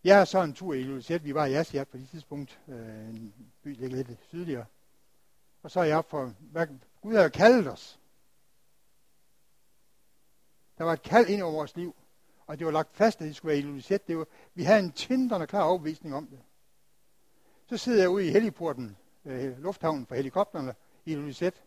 [0.04, 1.24] Jeg er så en tur i Lulisette.
[1.24, 2.60] Vi var i Asiat på det tidspunkt.
[2.68, 4.66] Øh, en by ligger lidt sydligere.
[5.64, 6.68] Og så er jeg op for, hvad
[7.02, 8.00] Gud har kaldet os.
[10.78, 11.96] Der var et kald ind over vores liv.
[12.48, 14.08] Og det var lagt fast, at det skulle være i Lulisette.
[14.08, 16.40] Det var, vi havde en tindrende klar overbevisning om det.
[17.66, 21.60] Så sidder jeg ude i helligporten øh, lufthavnen for helikopterne i Lulisette,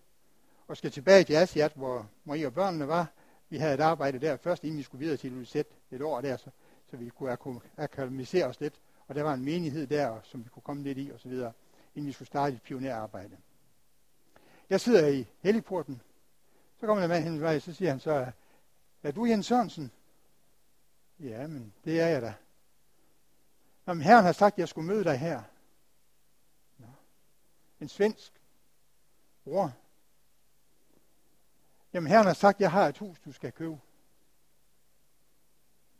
[0.68, 3.06] og skal tilbage til Asiat, hvor Marie og børnene var.
[3.48, 6.36] Vi havde et arbejde der først, inden vi skulle videre til Lulisette et år der,
[6.36, 6.50] så,
[6.90, 7.36] så vi kunne
[7.76, 8.74] akklimatisere os lidt.
[9.08, 11.52] Og der var en menighed der, som vi kunne komme lidt i og så videre,
[11.94, 13.36] inden vi skulle starte et pionerarbejde.
[14.70, 16.00] Jeg sidder i heliporten,
[16.80, 18.26] så kommer der med hendes vej, så siger han så,
[19.02, 19.90] er du Jens Sørensen?
[21.20, 22.34] Ja, men det er jeg da.
[23.86, 25.42] Jamen, herren har sagt, at jeg skulle møde dig her.
[27.80, 28.32] En svensk
[29.44, 29.72] bror.
[31.92, 33.80] Jamen herren har sagt, jeg har et hus, du skal købe.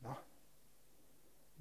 [0.01, 0.15] Nå.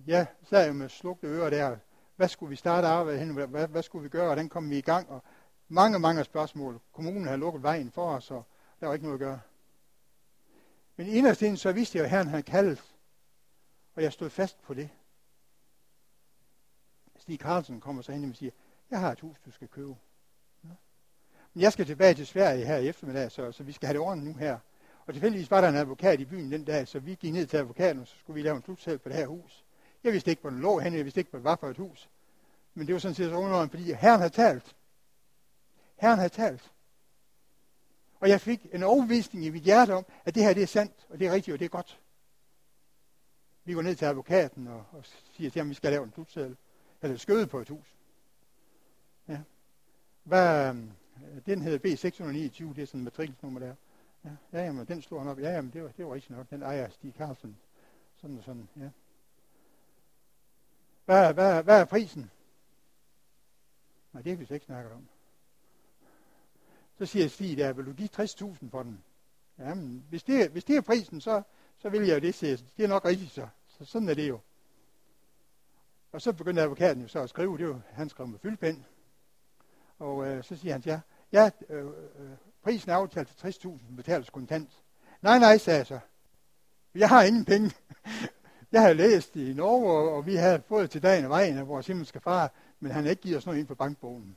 [0.06, 1.78] så sad jo med slugte ører der.
[2.16, 3.48] Hvad skulle vi starte arbejde hen?
[3.48, 4.26] Hvad, hvad skulle vi gøre?
[4.26, 5.10] Hvordan kom vi i gang?
[5.10, 5.24] Og
[5.68, 6.80] mange, mange spørgsmål.
[6.92, 8.44] Kommunen havde lukket vejen for os, og
[8.80, 9.40] der var ikke noget at gøre.
[10.96, 12.96] Men inderst inden, så vidste jeg, at Herren havde kaldet,
[13.96, 14.90] og jeg stod fast på det.
[17.16, 18.52] Stig Carlsen kommer så hen og siger,
[18.94, 19.96] jeg har et hus, du skal købe.
[20.64, 20.70] Ja.
[21.54, 24.02] Men jeg skal tilbage til Sverige her i eftermiddag, så, så vi skal have det
[24.08, 24.60] ordentligt nu her.
[25.06, 27.58] Og tilfældigvis var der en advokat i byen den dag, så vi gik ned til
[27.58, 29.64] advokaten, og så skulle vi lave en slutsal på det her hus.
[30.04, 31.78] Jeg vidste ikke, hvor den lå henne, jeg vidste ikke, hvad det var for et
[31.78, 32.10] hus.
[32.74, 34.76] Men det var sådan set så underordnet, fordi Herren havde talt.
[35.96, 36.72] Herren havde talt.
[38.20, 41.08] Og jeg fik en overbevisning i mit hjerte om, at det her det er sandt,
[41.10, 42.00] og det er rigtigt, og det er godt.
[43.64, 46.12] Vi går ned til advokaten og, og siger til ham, at vi skal lave en
[46.14, 46.58] slutseddel.
[47.02, 47.93] Eller skøde på et hus.
[49.28, 49.42] Ja.
[50.24, 53.76] Hvad, øh, den hedder B629, det er sådan en matrikelsnummer der.
[54.26, 55.40] Ja, ja jamen, den slår han op.
[55.40, 56.50] Ja, jamen, det var, det var rigtigt nok.
[56.50, 57.58] Den ejer Stig Carlsen.
[58.22, 58.90] Sådan og sådan, ja.
[61.06, 62.32] Hvad, hvad, hvad er prisen?
[64.14, 65.08] Nej, det har vi ikke snakket om.
[66.98, 69.04] Så siger Stig der, vil du give 60.000 for den?
[69.60, 71.42] Jamen, hvis det, hvis det er prisen, så,
[71.78, 73.48] så vil jeg jo det, siger Det er nok rigtigt så.
[73.68, 73.86] så.
[73.86, 74.40] Sådan er det jo.
[76.12, 78.84] Og så begyndte advokaten jo så at skrive, det var, han skrev med fyldpind.
[80.00, 81.00] Og øh, så siger han, ja,
[81.32, 81.86] ja øh,
[82.64, 84.70] prisen er aftalt til 60.000, betales kontant.
[85.22, 86.00] Nej, nej, sagde jeg så.
[86.96, 87.72] Jeg har ingen penge.
[88.72, 91.68] jeg har læst i Norge, og, og vi har fået til dagen og vejen af
[91.68, 94.36] vores himmelske far, men han har ikke givet os noget ind på bankbogen.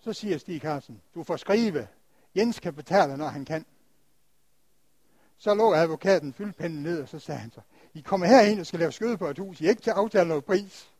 [0.00, 1.88] Så siger Stig Carlsen, du får skrive.
[2.36, 3.66] Jens kan betale, når han kan.
[5.38, 7.60] Så lå advokaten fyldpinden ned, og så sagde han så,
[7.94, 9.60] I kommer herind og skal lave skøde på et hus.
[9.60, 10.93] I er ikke til at aftale noget pris.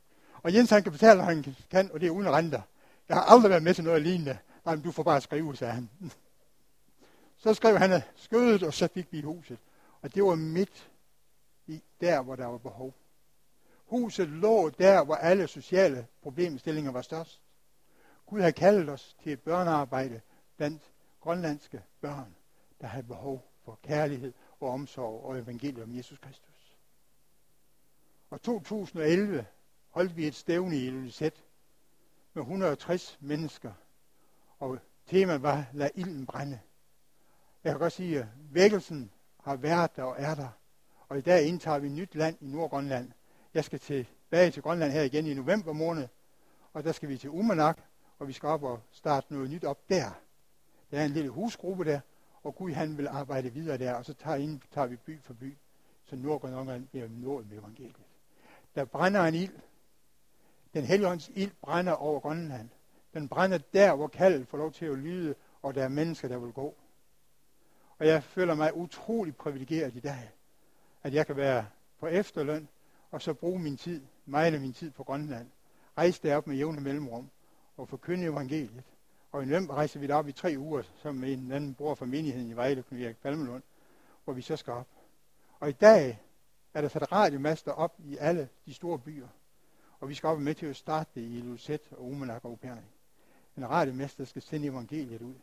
[0.44, 2.62] Og Jens han kan betale, hvad han kan, og det er uden renter.
[3.08, 4.38] Jeg har aldrig været med til noget lignende.
[4.64, 5.90] Nej, men du får bare skrive, sagde han.
[7.36, 9.58] Så skrev han skødet, og så fik vi huset.
[10.02, 10.90] Og det var midt
[11.66, 12.94] i der, hvor der var behov.
[13.86, 17.40] Huset lå der, hvor alle sociale problemstillinger var størst.
[18.26, 20.20] Gud har kaldet os til et børnearbejde
[20.56, 20.82] blandt
[21.20, 22.34] grønlandske børn,
[22.80, 26.76] der har behov for kærlighed og omsorg og evangeliet om Jesus Kristus.
[28.30, 29.46] Og 2011
[29.94, 31.42] holdt vi et stævne i Elisabeth
[32.32, 33.72] med 160 mennesker,
[34.58, 36.60] og temaet var, lad ilden brænde.
[37.64, 39.10] Jeg kan godt sige, at vækkelsen
[39.42, 40.48] har været der og er der,
[41.08, 43.12] og i dag indtager vi et nyt land i Nordgrønland.
[43.54, 46.08] Jeg skal tilbage til Grønland her igen i november måned,
[46.72, 47.78] og der skal vi til Umanak,
[48.18, 50.10] og vi skal op og starte noget nyt op der.
[50.90, 52.00] Der er en lille husgruppe der,
[52.42, 55.34] og Gud han vil arbejde videre der, og så tager, ind, tager vi by for
[55.34, 55.56] by,
[56.04, 57.96] så Nordgrønland bliver nået med evangeliet.
[58.74, 59.52] Der brænder en ild.
[60.74, 62.68] Den helligånds ild brænder over Grønland.
[63.14, 66.38] Den brænder der, hvor kaldet får lov til at lyde, og der er mennesker, der
[66.38, 66.74] vil gå.
[67.98, 70.30] Og jeg føler mig utrolig privilegeret i dag,
[71.02, 71.66] at jeg kan være
[72.00, 72.68] på efterløn,
[73.10, 75.50] og så bruge min tid, meget af min tid på Grønland.
[75.98, 77.30] Rejse derop med jævne mellemrum,
[77.76, 78.82] og forkynde evangeliet.
[79.32, 82.50] Og i november rejser vi derop i tre uger, som en anden bror fra menigheden
[82.50, 83.62] i Vejle, Knud Erik Palmelund,
[84.24, 84.88] hvor vi så skal op.
[85.60, 86.20] Og i dag
[86.74, 89.28] er der sat radiomaster op i alle de store byer.
[90.04, 92.84] Og vi skal op med til at starte det i Lucet og Umanak og Upernik.
[93.56, 95.34] En radiomester skal sende evangeliet ud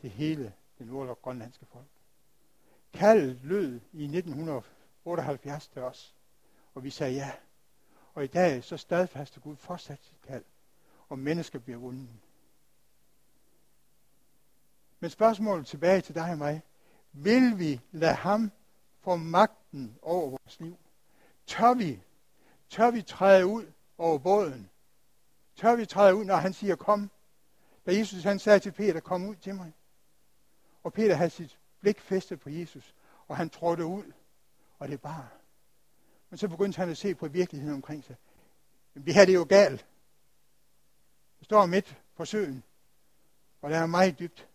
[0.00, 1.86] til hele det nordlige grønlandske folk.
[2.92, 6.14] Kald lød i 1978 til os,
[6.74, 7.32] og vi sagde ja.
[8.14, 10.44] Og i dag så stadfaste Gud fortsat sit kald
[11.08, 12.08] og mennesker bliver vundet.
[15.00, 16.62] Men spørgsmålet tilbage til dig og mig.
[17.12, 18.52] Vil vi lade ham
[19.00, 20.78] få magten over vores liv?
[21.46, 22.00] Tør vi?
[22.68, 24.70] Tør vi træde ud over båden?
[25.56, 27.10] Tør vi træde ud, når han siger, kom?
[27.86, 29.72] Da Jesus han sagde til Peter, kom ud til mig.
[30.82, 32.94] Og Peter havde sit blik festet på Jesus,
[33.28, 34.12] og han trådte ud,
[34.78, 35.28] og det bare.
[36.30, 38.16] Men så begyndte han at se på virkeligheden omkring sig.
[38.94, 39.86] Vi det her det er jo galt
[41.44, 42.62] står midt på søen,
[43.62, 44.48] og det er meget dybt.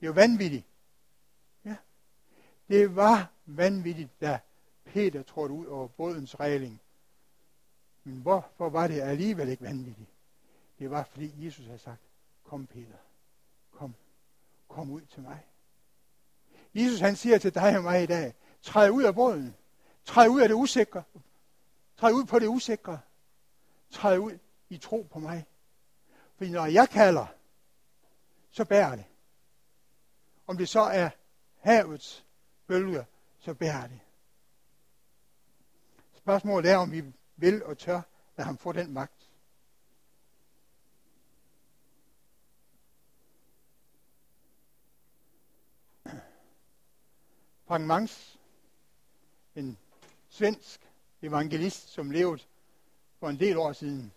[0.00, 0.66] Det er jo vanvittigt.
[1.64, 1.76] Ja.
[2.68, 4.40] Det var vanvittigt, da
[4.84, 6.80] Peter trådte ud over bådens regling.
[8.04, 10.10] Men hvorfor var det alligevel ikke vanvittigt?
[10.78, 12.00] Det var, fordi Jesus havde sagt,
[12.44, 12.98] kom Peter,
[13.70, 13.94] kom,
[14.68, 15.46] kom ud til mig.
[16.74, 19.56] Jesus han siger til dig og mig i dag, træd ud af båden,
[20.04, 21.02] træd ud af det usikre,
[21.96, 23.00] træd ud på det usikre,
[23.90, 24.38] træd ud
[24.68, 25.46] i tro på mig.
[26.36, 27.26] Fordi når jeg kalder,
[28.50, 29.04] så bærer det.
[30.46, 31.10] Om det så er
[31.60, 32.24] havets
[32.66, 33.04] bølger,
[33.38, 34.00] så bærer det.
[36.16, 37.04] Spørgsmålet er, om vi
[37.42, 38.00] vil og tør
[38.36, 39.30] lade ham få den magt.
[47.66, 48.40] Frank Mangs,
[49.54, 49.78] en
[50.28, 50.90] svensk
[51.22, 52.42] evangelist, som levede
[53.20, 54.12] for en del år siden.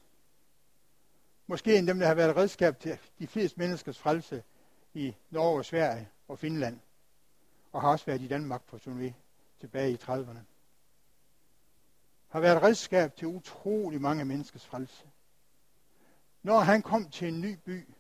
[1.47, 4.43] Måske en dem, der har været redskab til de fleste menneskers frelse
[4.93, 6.80] i Norge, Sverige og Finland,
[7.71, 9.11] og har også været i Danmark for på turné
[9.59, 10.54] tilbage i 30'erne.
[12.36, 15.05] Har været redskab til utrolig mange menneskers frelse.
[16.43, 17.93] Når han kom til en ny by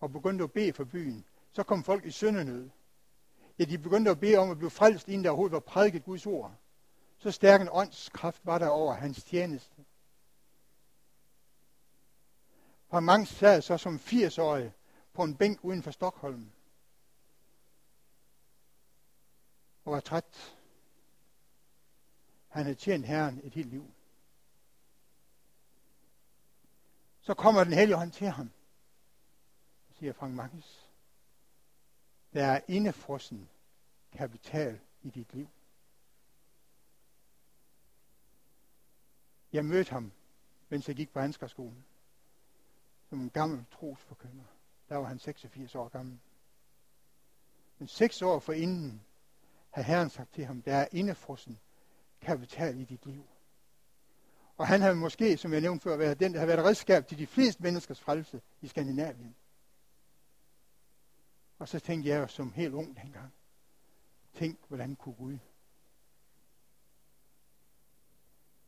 [0.00, 2.70] og begyndte at bede for byen, så kom folk i søndenød.
[3.58, 6.26] Ja, de begyndte at bede om at blive frelst, inden der overhovedet var prædiket Guds
[6.26, 6.54] ord.
[7.18, 9.84] Så stærk en åndskraft var der over hans tjeneste.
[12.88, 14.72] Og mange sad så som 80-årige
[15.12, 16.50] på en bænk uden for Stockholm.
[19.84, 20.57] Og var træt.
[22.48, 23.90] Han havde tjent Herren et helt liv.
[27.20, 28.50] Så kommer den hellige hånd til ham,
[29.98, 30.88] siger Frank Magnus.
[32.32, 33.48] Der er indefrossen
[34.12, 35.48] kapital i dit liv.
[39.52, 40.12] Jeg mødte ham,
[40.68, 41.84] mens jeg gik på Ansgarskolen,
[43.08, 44.44] som en gammel trosforkynder.
[44.88, 46.18] Der var han 86 år gammel.
[47.78, 49.04] Men seks år forinden
[49.70, 51.58] havde Herren sagt til ham, der er indefrossen
[52.20, 53.26] kapital i dit liv.
[54.56, 57.18] Og han havde måske, som jeg nævnte før, været den, der har været redskab til
[57.18, 59.36] de fleste menneskers frelse i Skandinavien.
[61.58, 63.32] Og så tænkte jeg som helt ung dengang,
[64.34, 65.38] tænk, hvordan kunne Gud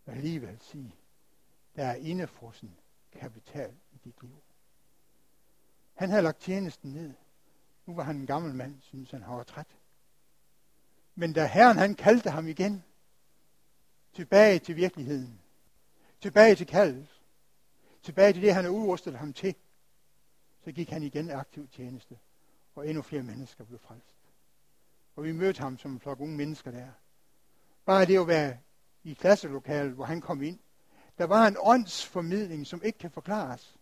[0.06, 0.94] alligevel sige,
[1.76, 2.76] der er indefrossen
[3.12, 4.42] kapital i dit liv.
[5.94, 7.14] Han havde lagt tjenesten ned.
[7.86, 9.66] Nu var han en gammel mand, synes han, han var træt.
[11.14, 12.84] Men da Herren han kaldte ham igen,
[14.12, 15.40] tilbage til virkeligheden,
[16.20, 17.20] tilbage til kaldet,
[18.02, 19.54] tilbage til det, han har udrustet ham til,
[20.64, 22.18] så gik han igen aktiv tjeneste,
[22.74, 24.16] og endnu flere mennesker blev frelst.
[25.16, 26.88] Og vi mødte ham som en flok unge mennesker der.
[27.84, 28.58] Bare det at være
[29.04, 30.58] i klasselokalet, hvor han kom ind,
[31.18, 33.76] der var en åndsformidling, som ikke kan forklares.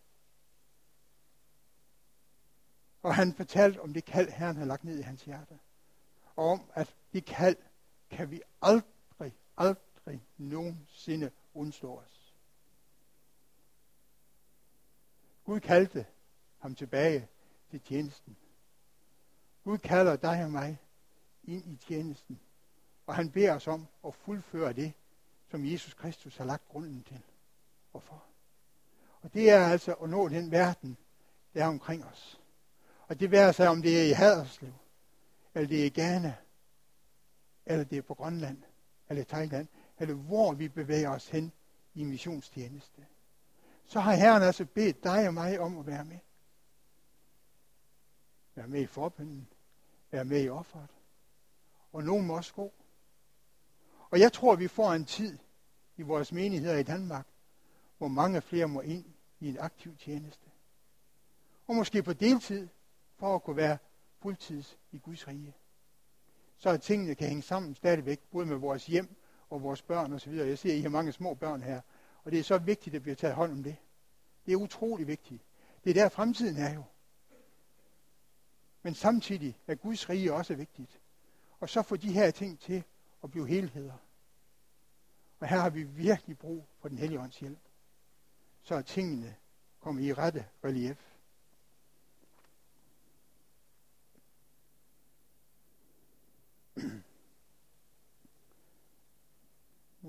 [3.01, 5.59] Og han fortalte om det kald, Herren havde lagt ned i hans hjerte.
[6.35, 7.55] Og om, at det kald
[8.09, 9.77] kan vi aldrig, aldrig
[10.37, 12.35] nogensinde undslå os.
[15.43, 16.05] Gud kaldte
[16.59, 17.27] ham tilbage
[17.71, 18.37] til tjenesten.
[19.63, 20.77] Gud kalder dig og mig
[21.43, 22.39] ind i tjenesten.
[23.05, 24.93] Og han beder os om at fuldføre det,
[25.51, 27.21] som Jesus Kristus har lagt grunden til.
[27.91, 28.23] Hvorfor?
[29.21, 30.97] Og det er altså at nå den verden,
[31.53, 32.41] der er omkring os.
[33.07, 34.73] Og det værer sig, om det er i Haderslev,
[35.55, 36.35] eller det er i Ghana,
[37.65, 38.63] eller det er på Grønland,
[39.09, 39.67] eller Thailand,
[39.99, 41.51] eller hvor vi bevæger os hen
[41.93, 43.05] i missionstjeneste.
[43.85, 46.19] Så har Herren altså bedt dig og mig om at være med.
[48.55, 49.47] Være med i forbønden.
[50.11, 50.89] Være med i offeret.
[51.91, 52.73] Og nogen må også gå.
[54.09, 55.37] Og jeg tror, vi får en tid
[55.97, 57.27] i vores menigheder i Danmark,
[57.97, 59.05] hvor mange flere må ind
[59.39, 60.45] i en aktiv tjeneste.
[61.67, 62.67] Og måske på deltid,
[63.17, 63.77] for at kunne være
[64.19, 65.53] fuldtids i Guds rige.
[66.57, 69.15] Så at tingene kan hænge sammen stadigvæk, både med vores hjem
[69.49, 70.33] og vores børn osv.
[70.33, 71.81] Jeg ser, at I har mange små børn her,
[72.23, 73.75] og det er så vigtigt, at vi har taget hånd om det.
[74.45, 75.43] Det er utrolig vigtigt.
[75.83, 76.83] Det er der fremtiden er jo.
[78.81, 80.99] Men samtidig er Guds rige også vigtigt.
[81.59, 82.83] Og så får de her ting til
[83.23, 83.93] at blive helheder.
[85.39, 87.59] Og her har vi virkelig brug for den hellige ånds hjælp,
[88.61, 89.35] så tingene
[89.79, 91.08] kommer i rette relief.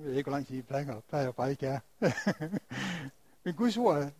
[0.00, 1.80] Nu ved jeg ikke, hvor lang tid I plejer, plejer bare ikke er.
[3.44, 4.12] Men Guds ord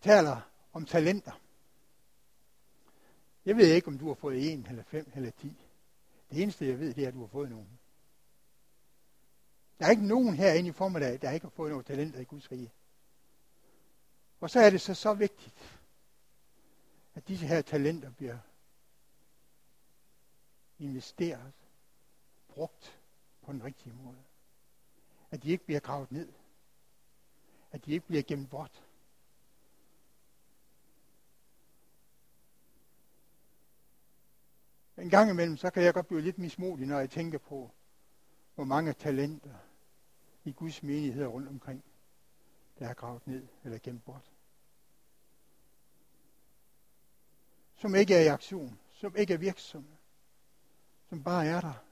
[0.00, 1.40] taler om talenter.
[3.44, 5.66] Jeg ved ikke, om du har fået en, eller fem, eller ti.
[6.30, 7.78] Det eneste, jeg ved, det er, at du har fået nogen.
[9.78, 12.52] Der er ikke nogen herinde i formiddag, der ikke har fået noget talenter i Guds
[12.52, 12.72] rige.
[14.40, 15.80] Og så er det så, så vigtigt,
[17.14, 18.38] at disse her talenter bliver
[20.78, 21.52] investeret,
[22.48, 23.00] brugt
[23.42, 24.22] på den rigtige måde.
[25.30, 26.32] At de ikke bliver gravet ned.
[27.72, 28.84] At de ikke bliver gemt bort.
[34.98, 37.70] En gang imellem, så kan jeg godt blive lidt mismodig, når jeg tænker på,
[38.54, 39.54] hvor mange talenter
[40.44, 41.84] i Guds menigheder rundt omkring,
[42.78, 44.30] der er gravet ned eller gemt bort.
[47.76, 49.96] Som ikke er i aktion, som ikke er virksomme,
[51.08, 51.84] som bare er der,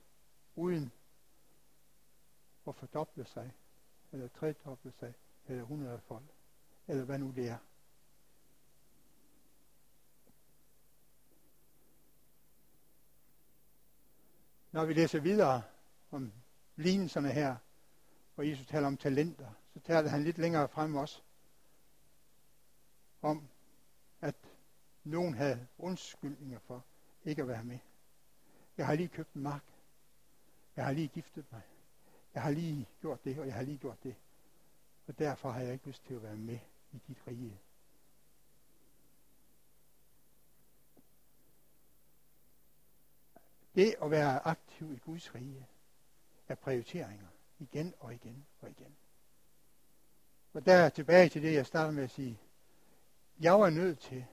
[0.57, 0.93] uden
[2.69, 3.55] og fordoble sig,
[4.12, 5.14] eller tredoble sig,
[5.47, 6.25] eller hundrede folk,
[6.89, 7.59] eller hvad nu det er.
[14.73, 15.62] Når vi læser videre
[16.11, 16.33] om
[16.77, 17.57] lignelserne her,
[18.35, 21.23] hvor Jesus taler om talenter, så taler han lidt længere frem også
[23.23, 23.49] om,
[24.21, 24.35] at
[25.05, 26.85] nogen havde undskyldninger for
[27.25, 27.79] ikke at være med.
[28.77, 29.64] Jeg har lige købt en mark.
[30.77, 31.62] Jeg har lige giftet mig.
[32.39, 34.14] Jeg har lige gjort det, og jeg har lige gjort det.
[35.07, 36.59] Og derfor har jeg ikke lyst til at være med
[36.93, 37.59] i dit rige.
[43.74, 45.66] Det at være aktiv i Guds rige
[46.49, 47.28] er prioriteringer
[47.59, 48.97] igen og igen og igen.
[50.53, 52.41] Og der er tilbage til det, jeg startede med at sige.
[53.41, 54.24] Jeg var nødt til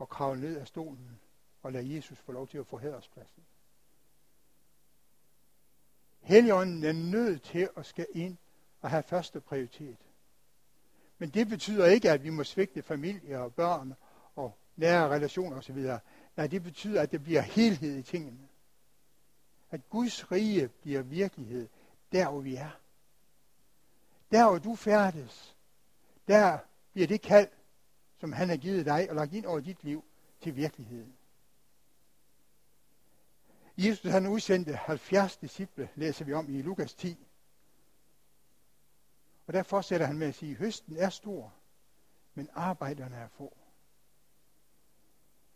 [0.00, 1.20] at kravle ned af stolen
[1.62, 3.44] og lade Jesus få lov til at få hæderspladsen.
[6.24, 8.36] Helligånden er nødt til at skal ind
[8.80, 9.98] og have første prioritet.
[11.18, 13.94] Men det betyder ikke, at vi må svigte familie og børn
[14.36, 15.76] og nære relationer osv.
[16.36, 18.48] Nej, det betyder, at det bliver helhed i tingene.
[19.70, 21.68] At Guds rige bliver virkelighed
[22.12, 22.80] der, hvor vi er.
[24.30, 25.56] Der, hvor du færdes,
[26.28, 26.58] der
[26.92, 27.48] bliver det kald,
[28.20, 30.04] som han har givet dig og lagt ind over dit liv,
[30.40, 31.14] til virkeligheden.
[33.76, 37.26] Jesus han udsendte 70 disciple, læser vi om i Lukas 10.
[39.46, 41.54] Og der fortsætter han med at sige, høsten er stor,
[42.34, 43.56] men arbejderne er få.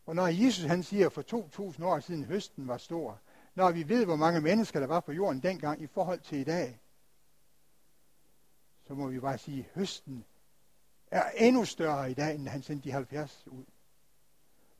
[0.06, 3.20] Og når Jesus han siger, for 2000 år siden høsten var stor,
[3.54, 6.44] når vi ved, hvor mange mennesker der var på jorden dengang i forhold til i
[6.44, 6.80] dag,
[8.86, 10.24] så må vi bare sige, at høsten
[11.10, 13.64] er endnu større i dag, end han sendte de 70 ud.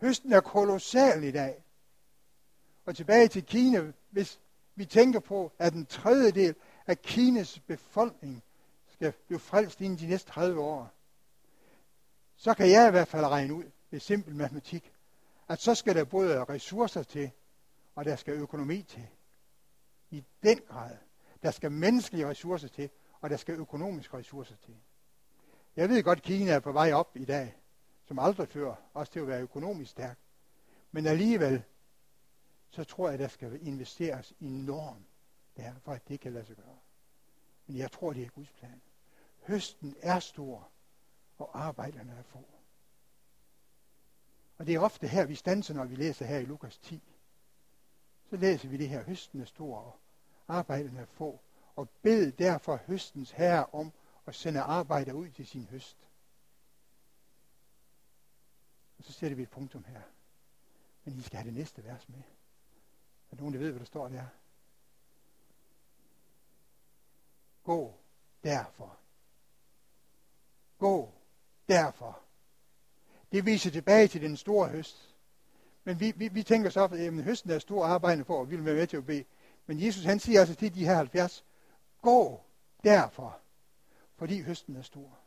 [0.01, 1.65] Høsten er kolossal i dag.
[2.89, 4.41] Og tilbage til Kina, hvis
[4.75, 6.55] vi tænker på, at en tredjedel
[6.87, 8.43] af Kinas befolkning
[8.87, 10.91] skal blive frelst inden de næste 30 år,
[12.37, 14.93] så kan jeg i hvert fald regne ud ved simpel matematik,
[15.49, 17.31] at så skal der både ressourcer til,
[17.95, 19.07] og der skal økonomi til.
[20.11, 20.97] I den grad.
[21.43, 24.77] Der skal menneskelige ressourcer til, og der skal økonomiske ressourcer til.
[25.77, 27.57] Jeg ved godt, at Kina er på vej op i dag,
[28.07, 30.19] som aldrig før, også til at være økonomisk stærk.
[30.93, 31.63] Men alligevel,
[32.71, 35.07] så tror jeg, der skal investeres enormt
[35.57, 36.79] der, for at det kan lade sig gøre.
[37.67, 38.81] Men jeg tror, det er Guds plan.
[39.47, 40.69] Høsten er stor,
[41.39, 42.45] og arbejderne er få.
[44.59, 47.03] Og det er ofte her, vi stanser, når vi læser her i Lukas 10.
[48.31, 49.99] Så læser vi det her, høsten er stor, og
[50.49, 51.41] arbejderne er få.
[51.77, 53.93] Og bed derfor høstens herre om
[54.27, 55.97] at sende arbejder ud til sin høst.
[58.99, 60.03] Og så sætter vi et punktum her.
[61.05, 62.23] Men I skal have det næste vers med.
[63.31, 64.25] Er nogen, der ved, hvad der står der?
[67.65, 67.95] Gå
[68.45, 68.97] derfor.
[70.79, 71.13] Gå
[71.69, 72.19] derfor.
[73.33, 75.15] Det viser tilbage til den store høst.
[75.85, 78.65] Men vi, vi, vi tænker så, at høsten er stor arbejde for, og vi vil
[78.65, 79.25] være med til at bede.
[79.67, 81.45] Men Jesus han siger altså til de her 70,
[82.03, 82.41] gå
[82.85, 83.39] derfor,
[84.17, 85.19] fordi høsten er stor.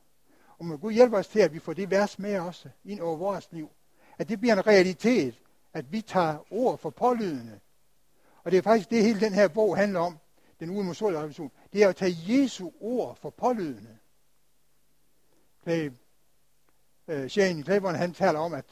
[0.58, 3.18] Og må Gud hjælpe os til, at vi får det vers med også ind over
[3.18, 3.70] vores liv.
[4.18, 5.42] At det bliver en realitet,
[5.74, 7.60] at vi tager ord for pålydende.
[8.44, 10.18] Og det er faktisk det, hele den her bog handler om,
[10.60, 11.52] den uimodståelige revolution.
[11.74, 13.98] Det er at tage Jesu ord for pålydende.
[15.64, 15.92] Clay,
[17.08, 18.66] uh, Shane Claiborne, han taler om, at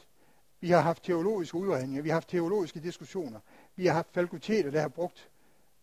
[0.59, 3.39] vi har haft teologiske udredninger, vi har haft teologiske diskussioner,
[3.75, 5.29] vi har haft fakulteter, der har brugt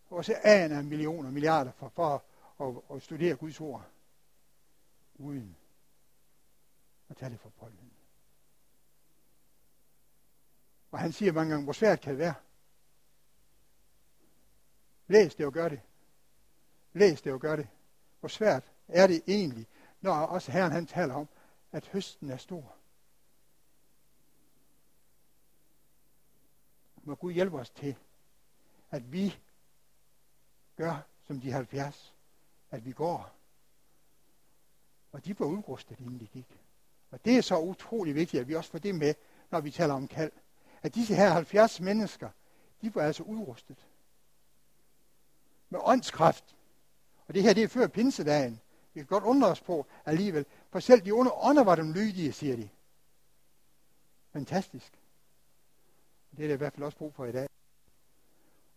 [0.09, 2.21] også af millioner, milliarder for, for at,
[2.67, 3.85] at, at studere Guds ord,
[5.15, 5.55] uden
[7.09, 7.83] at tage det for pålydende.
[10.91, 12.33] Og han siger mange gange, hvor svært kan det være?
[15.07, 15.81] Læs det og gør det.
[16.93, 17.67] Læs det og gør det.
[18.19, 19.67] Hvor svært er det egentlig,
[20.01, 21.27] når også Herren han taler om,
[21.71, 22.75] at høsten er stor.
[27.03, 27.95] Må Gud hjælpe os til,
[28.91, 29.39] at vi
[30.75, 32.13] gør som de 70,
[32.71, 33.31] at vi går.
[35.11, 36.59] Og de var udrustet, inden de gik.
[37.11, 39.13] Og det er så utrolig vigtigt, at vi også får det med,
[39.51, 40.31] når vi taler om kald
[40.81, 42.29] at disse her 70 mennesker,
[42.81, 43.87] de var altså udrustet.
[45.69, 46.55] Med åndskraft.
[47.27, 48.61] Og det her, det er før pinsedagen.
[48.93, 50.45] Vi kan godt undre os på alligevel.
[50.69, 52.69] For selv de onde ånder var dem lydige, siger de.
[54.33, 54.93] Fantastisk.
[56.37, 57.49] Det er der i hvert fald også brug for i dag.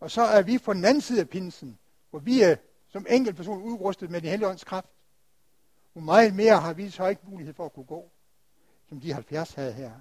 [0.01, 1.78] Og så er vi på den anden side af pinsen,
[2.11, 2.57] hvor vi er
[2.88, 4.88] som person udrustet med den hellige ånds kraft.
[5.93, 8.11] Hvor meget mere har vi så ikke mulighed for at kunne gå,
[8.88, 9.93] som de 70 havde her.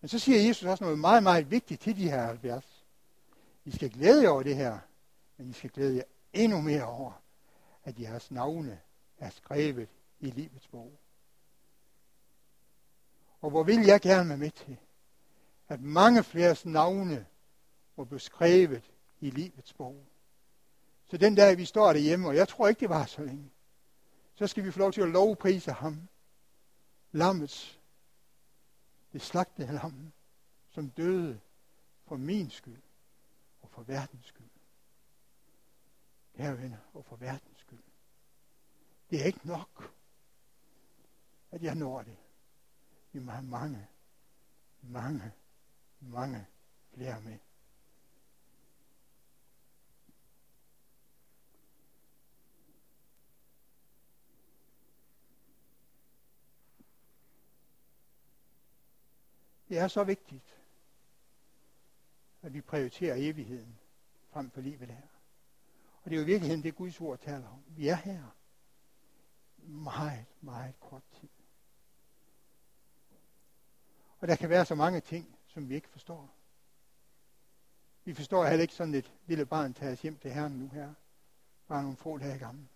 [0.00, 2.77] Men så siger Jesus også noget meget, meget vigtigt til de her 70.
[3.68, 4.78] I skal glæde jer over det her,
[5.36, 6.02] men I skal glæde jer
[6.32, 7.22] endnu mere over,
[7.84, 8.80] at jeres navne
[9.18, 9.88] er skrevet
[10.20, 10.98] i livets bog.
[13.40, 14.76] Og hvor vil jeg gerne være med til,
[15.68, 17.26] at mange flere navne
[17.96, 18.90] må blive skrevet
[19.20, 20.06] i livets bog.
[21.06, 23.50] Så den dag, vi står derhjemme, og jeg tror ikke, det var så længe,
[24.34, 26.08] så skal vi få lov til at lovprise ham.
[27.12, 27.80] Lammets,
[29.12, 30.12] det slagtede lam,
[30.70, 31.40] som døde
[32.06, 32.87] for min skyld
[33.78, 34.50] for verdens skyld.
[36.36, 37.82] Kære venner, og for verdens skyld.
[39.10, 39.92] Det er ikke nok,
[41.50, 42.16] at jeg når det.
[43.12, 43.88] Vi må have mange,
[44.82, 45.32] mange,
[46.00, 46.46] mange
[46.94, 47.38] flere med.
[59.68, 60.57] Det er så vigtigt,
[62.42, 63.78] at vi prioriterer evigheden
[64.30, 65.08] frem for livet her.
[66.02, 67.64] Og det er jo i virkeligheden det, Guds ord taler om.
[67.66, 68.24] Vi er her
[69.56, 71.28] meget, meget kort tid.
[74.20, 76.34] Og der kan være så mange ting, som vi ikke forstår.
[78.04, 80.94] Vi forstår heller ikke sådan et lille barn tages hjem til Herren nu her.
[81.68, 82.68] Bare nogle få dage gammel.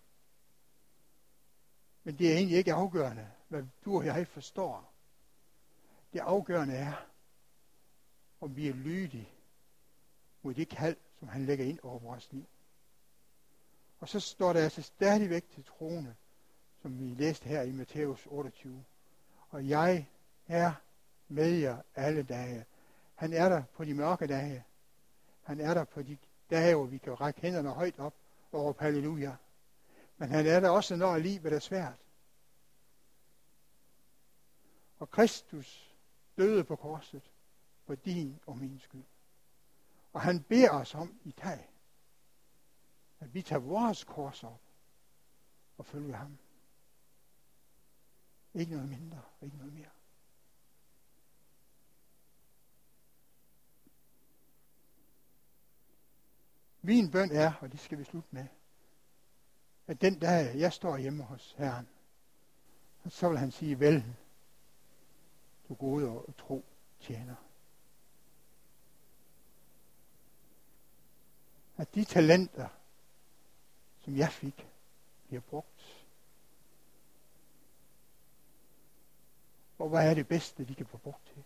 [2.03, 4.93] Men det er egentlig ikke afgørende, hvad du og jeg forstår.
[6.13, 6.93] Det afgørende er,
[8.41, 9.32] om vi er lydige
[10.43, 12.45] mod det kald, som han lægger ind over vores liv.
[13.99, 16.15] Og så står der altså stadigvæk til troende,
[16.81, 18.83] som vi læste her i Matthæus 28.
[19.49, 20.07] Og jeg
[20.47, 20.73] er
[21.27, 22.65] med jer alle dage.
[23.15, 24.65] Han er der på de mørke dage.
[25.43, 26.17] Han er der på de
[26.49, 28.13] dage, hvor vi kan række hænderne højt op
[28.51, 29.35] og råbe halleluja.
[30.17, 31.99] Men han er der også, når livet er svært.
[34.99, 35.95] Og Kristus
[36.37, 37.31] døde på korset
[37.85, 39.03] for din og min skyld.
[40.13, 41.69] Og han beder os om i dag,
[43.19, 44.61] at vi tager vores kors op
[45.77, 46.37] og følger ham.
[48.53, 49.89] Ikke noget mindre, ikke noget mere.
[56.81, 58.47] Min bøn er, og det skal vi slutte med,
[59.87, 61.89] at den dag, jeg står hjemme hos Herren,
[63.09, 64.15] så vil han sige, vel,
[65.69, 66.65] du gode og tro
[66.99, 67.35] tjener.
[71.77, 72.67] At de talenter,
[73.99, 74.67] som jeg fik,
[75.27, 76.05] bliver brugt.
[79.79, 81.43] Og hvad er det bedste, de kan få brugt til?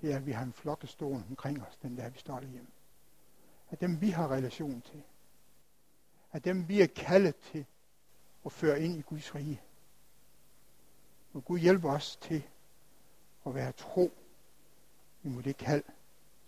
[0.00, 2.40] Det er, at vi har en flok af stående omkring os, den der vi står
[2.40, 2.70] derhjemme
[3.70, 5.02] At dem vi har relation til,
[6.32, 7.66] At dem vi er kaldet til
[8.46, 9.62] at føre ind i Guds rige.
[11.34, 12.42] Og Gud hjælpe os til
[13.46, 14.12] at være tro
[15.24, 15.84] imod det kald,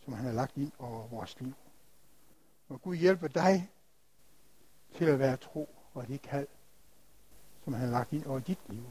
[0.05, 1.55] som han har lagt ind over vores liv.
[2.69, 3.71] Og Gud hjælpe dig
[4.95, 6.49] til at være tro og det kald,
[7.65, 8.87] som han har lagt ind over dit liv.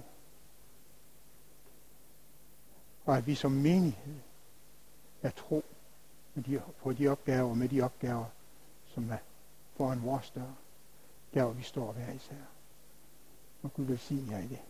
[3.05, 4.19] Og at vi som menighed
[5.21, 5.63] er tro
[6.34, 8.26] med de, på de opgaver, med de opgaver,
[8.88, 9.17] som er
[9.76, 10.53] foran vores dør,
[11.34, 12.36] der hvor vi står hver især.
[13.63, 14.61] Og Gud vil sige jer i det.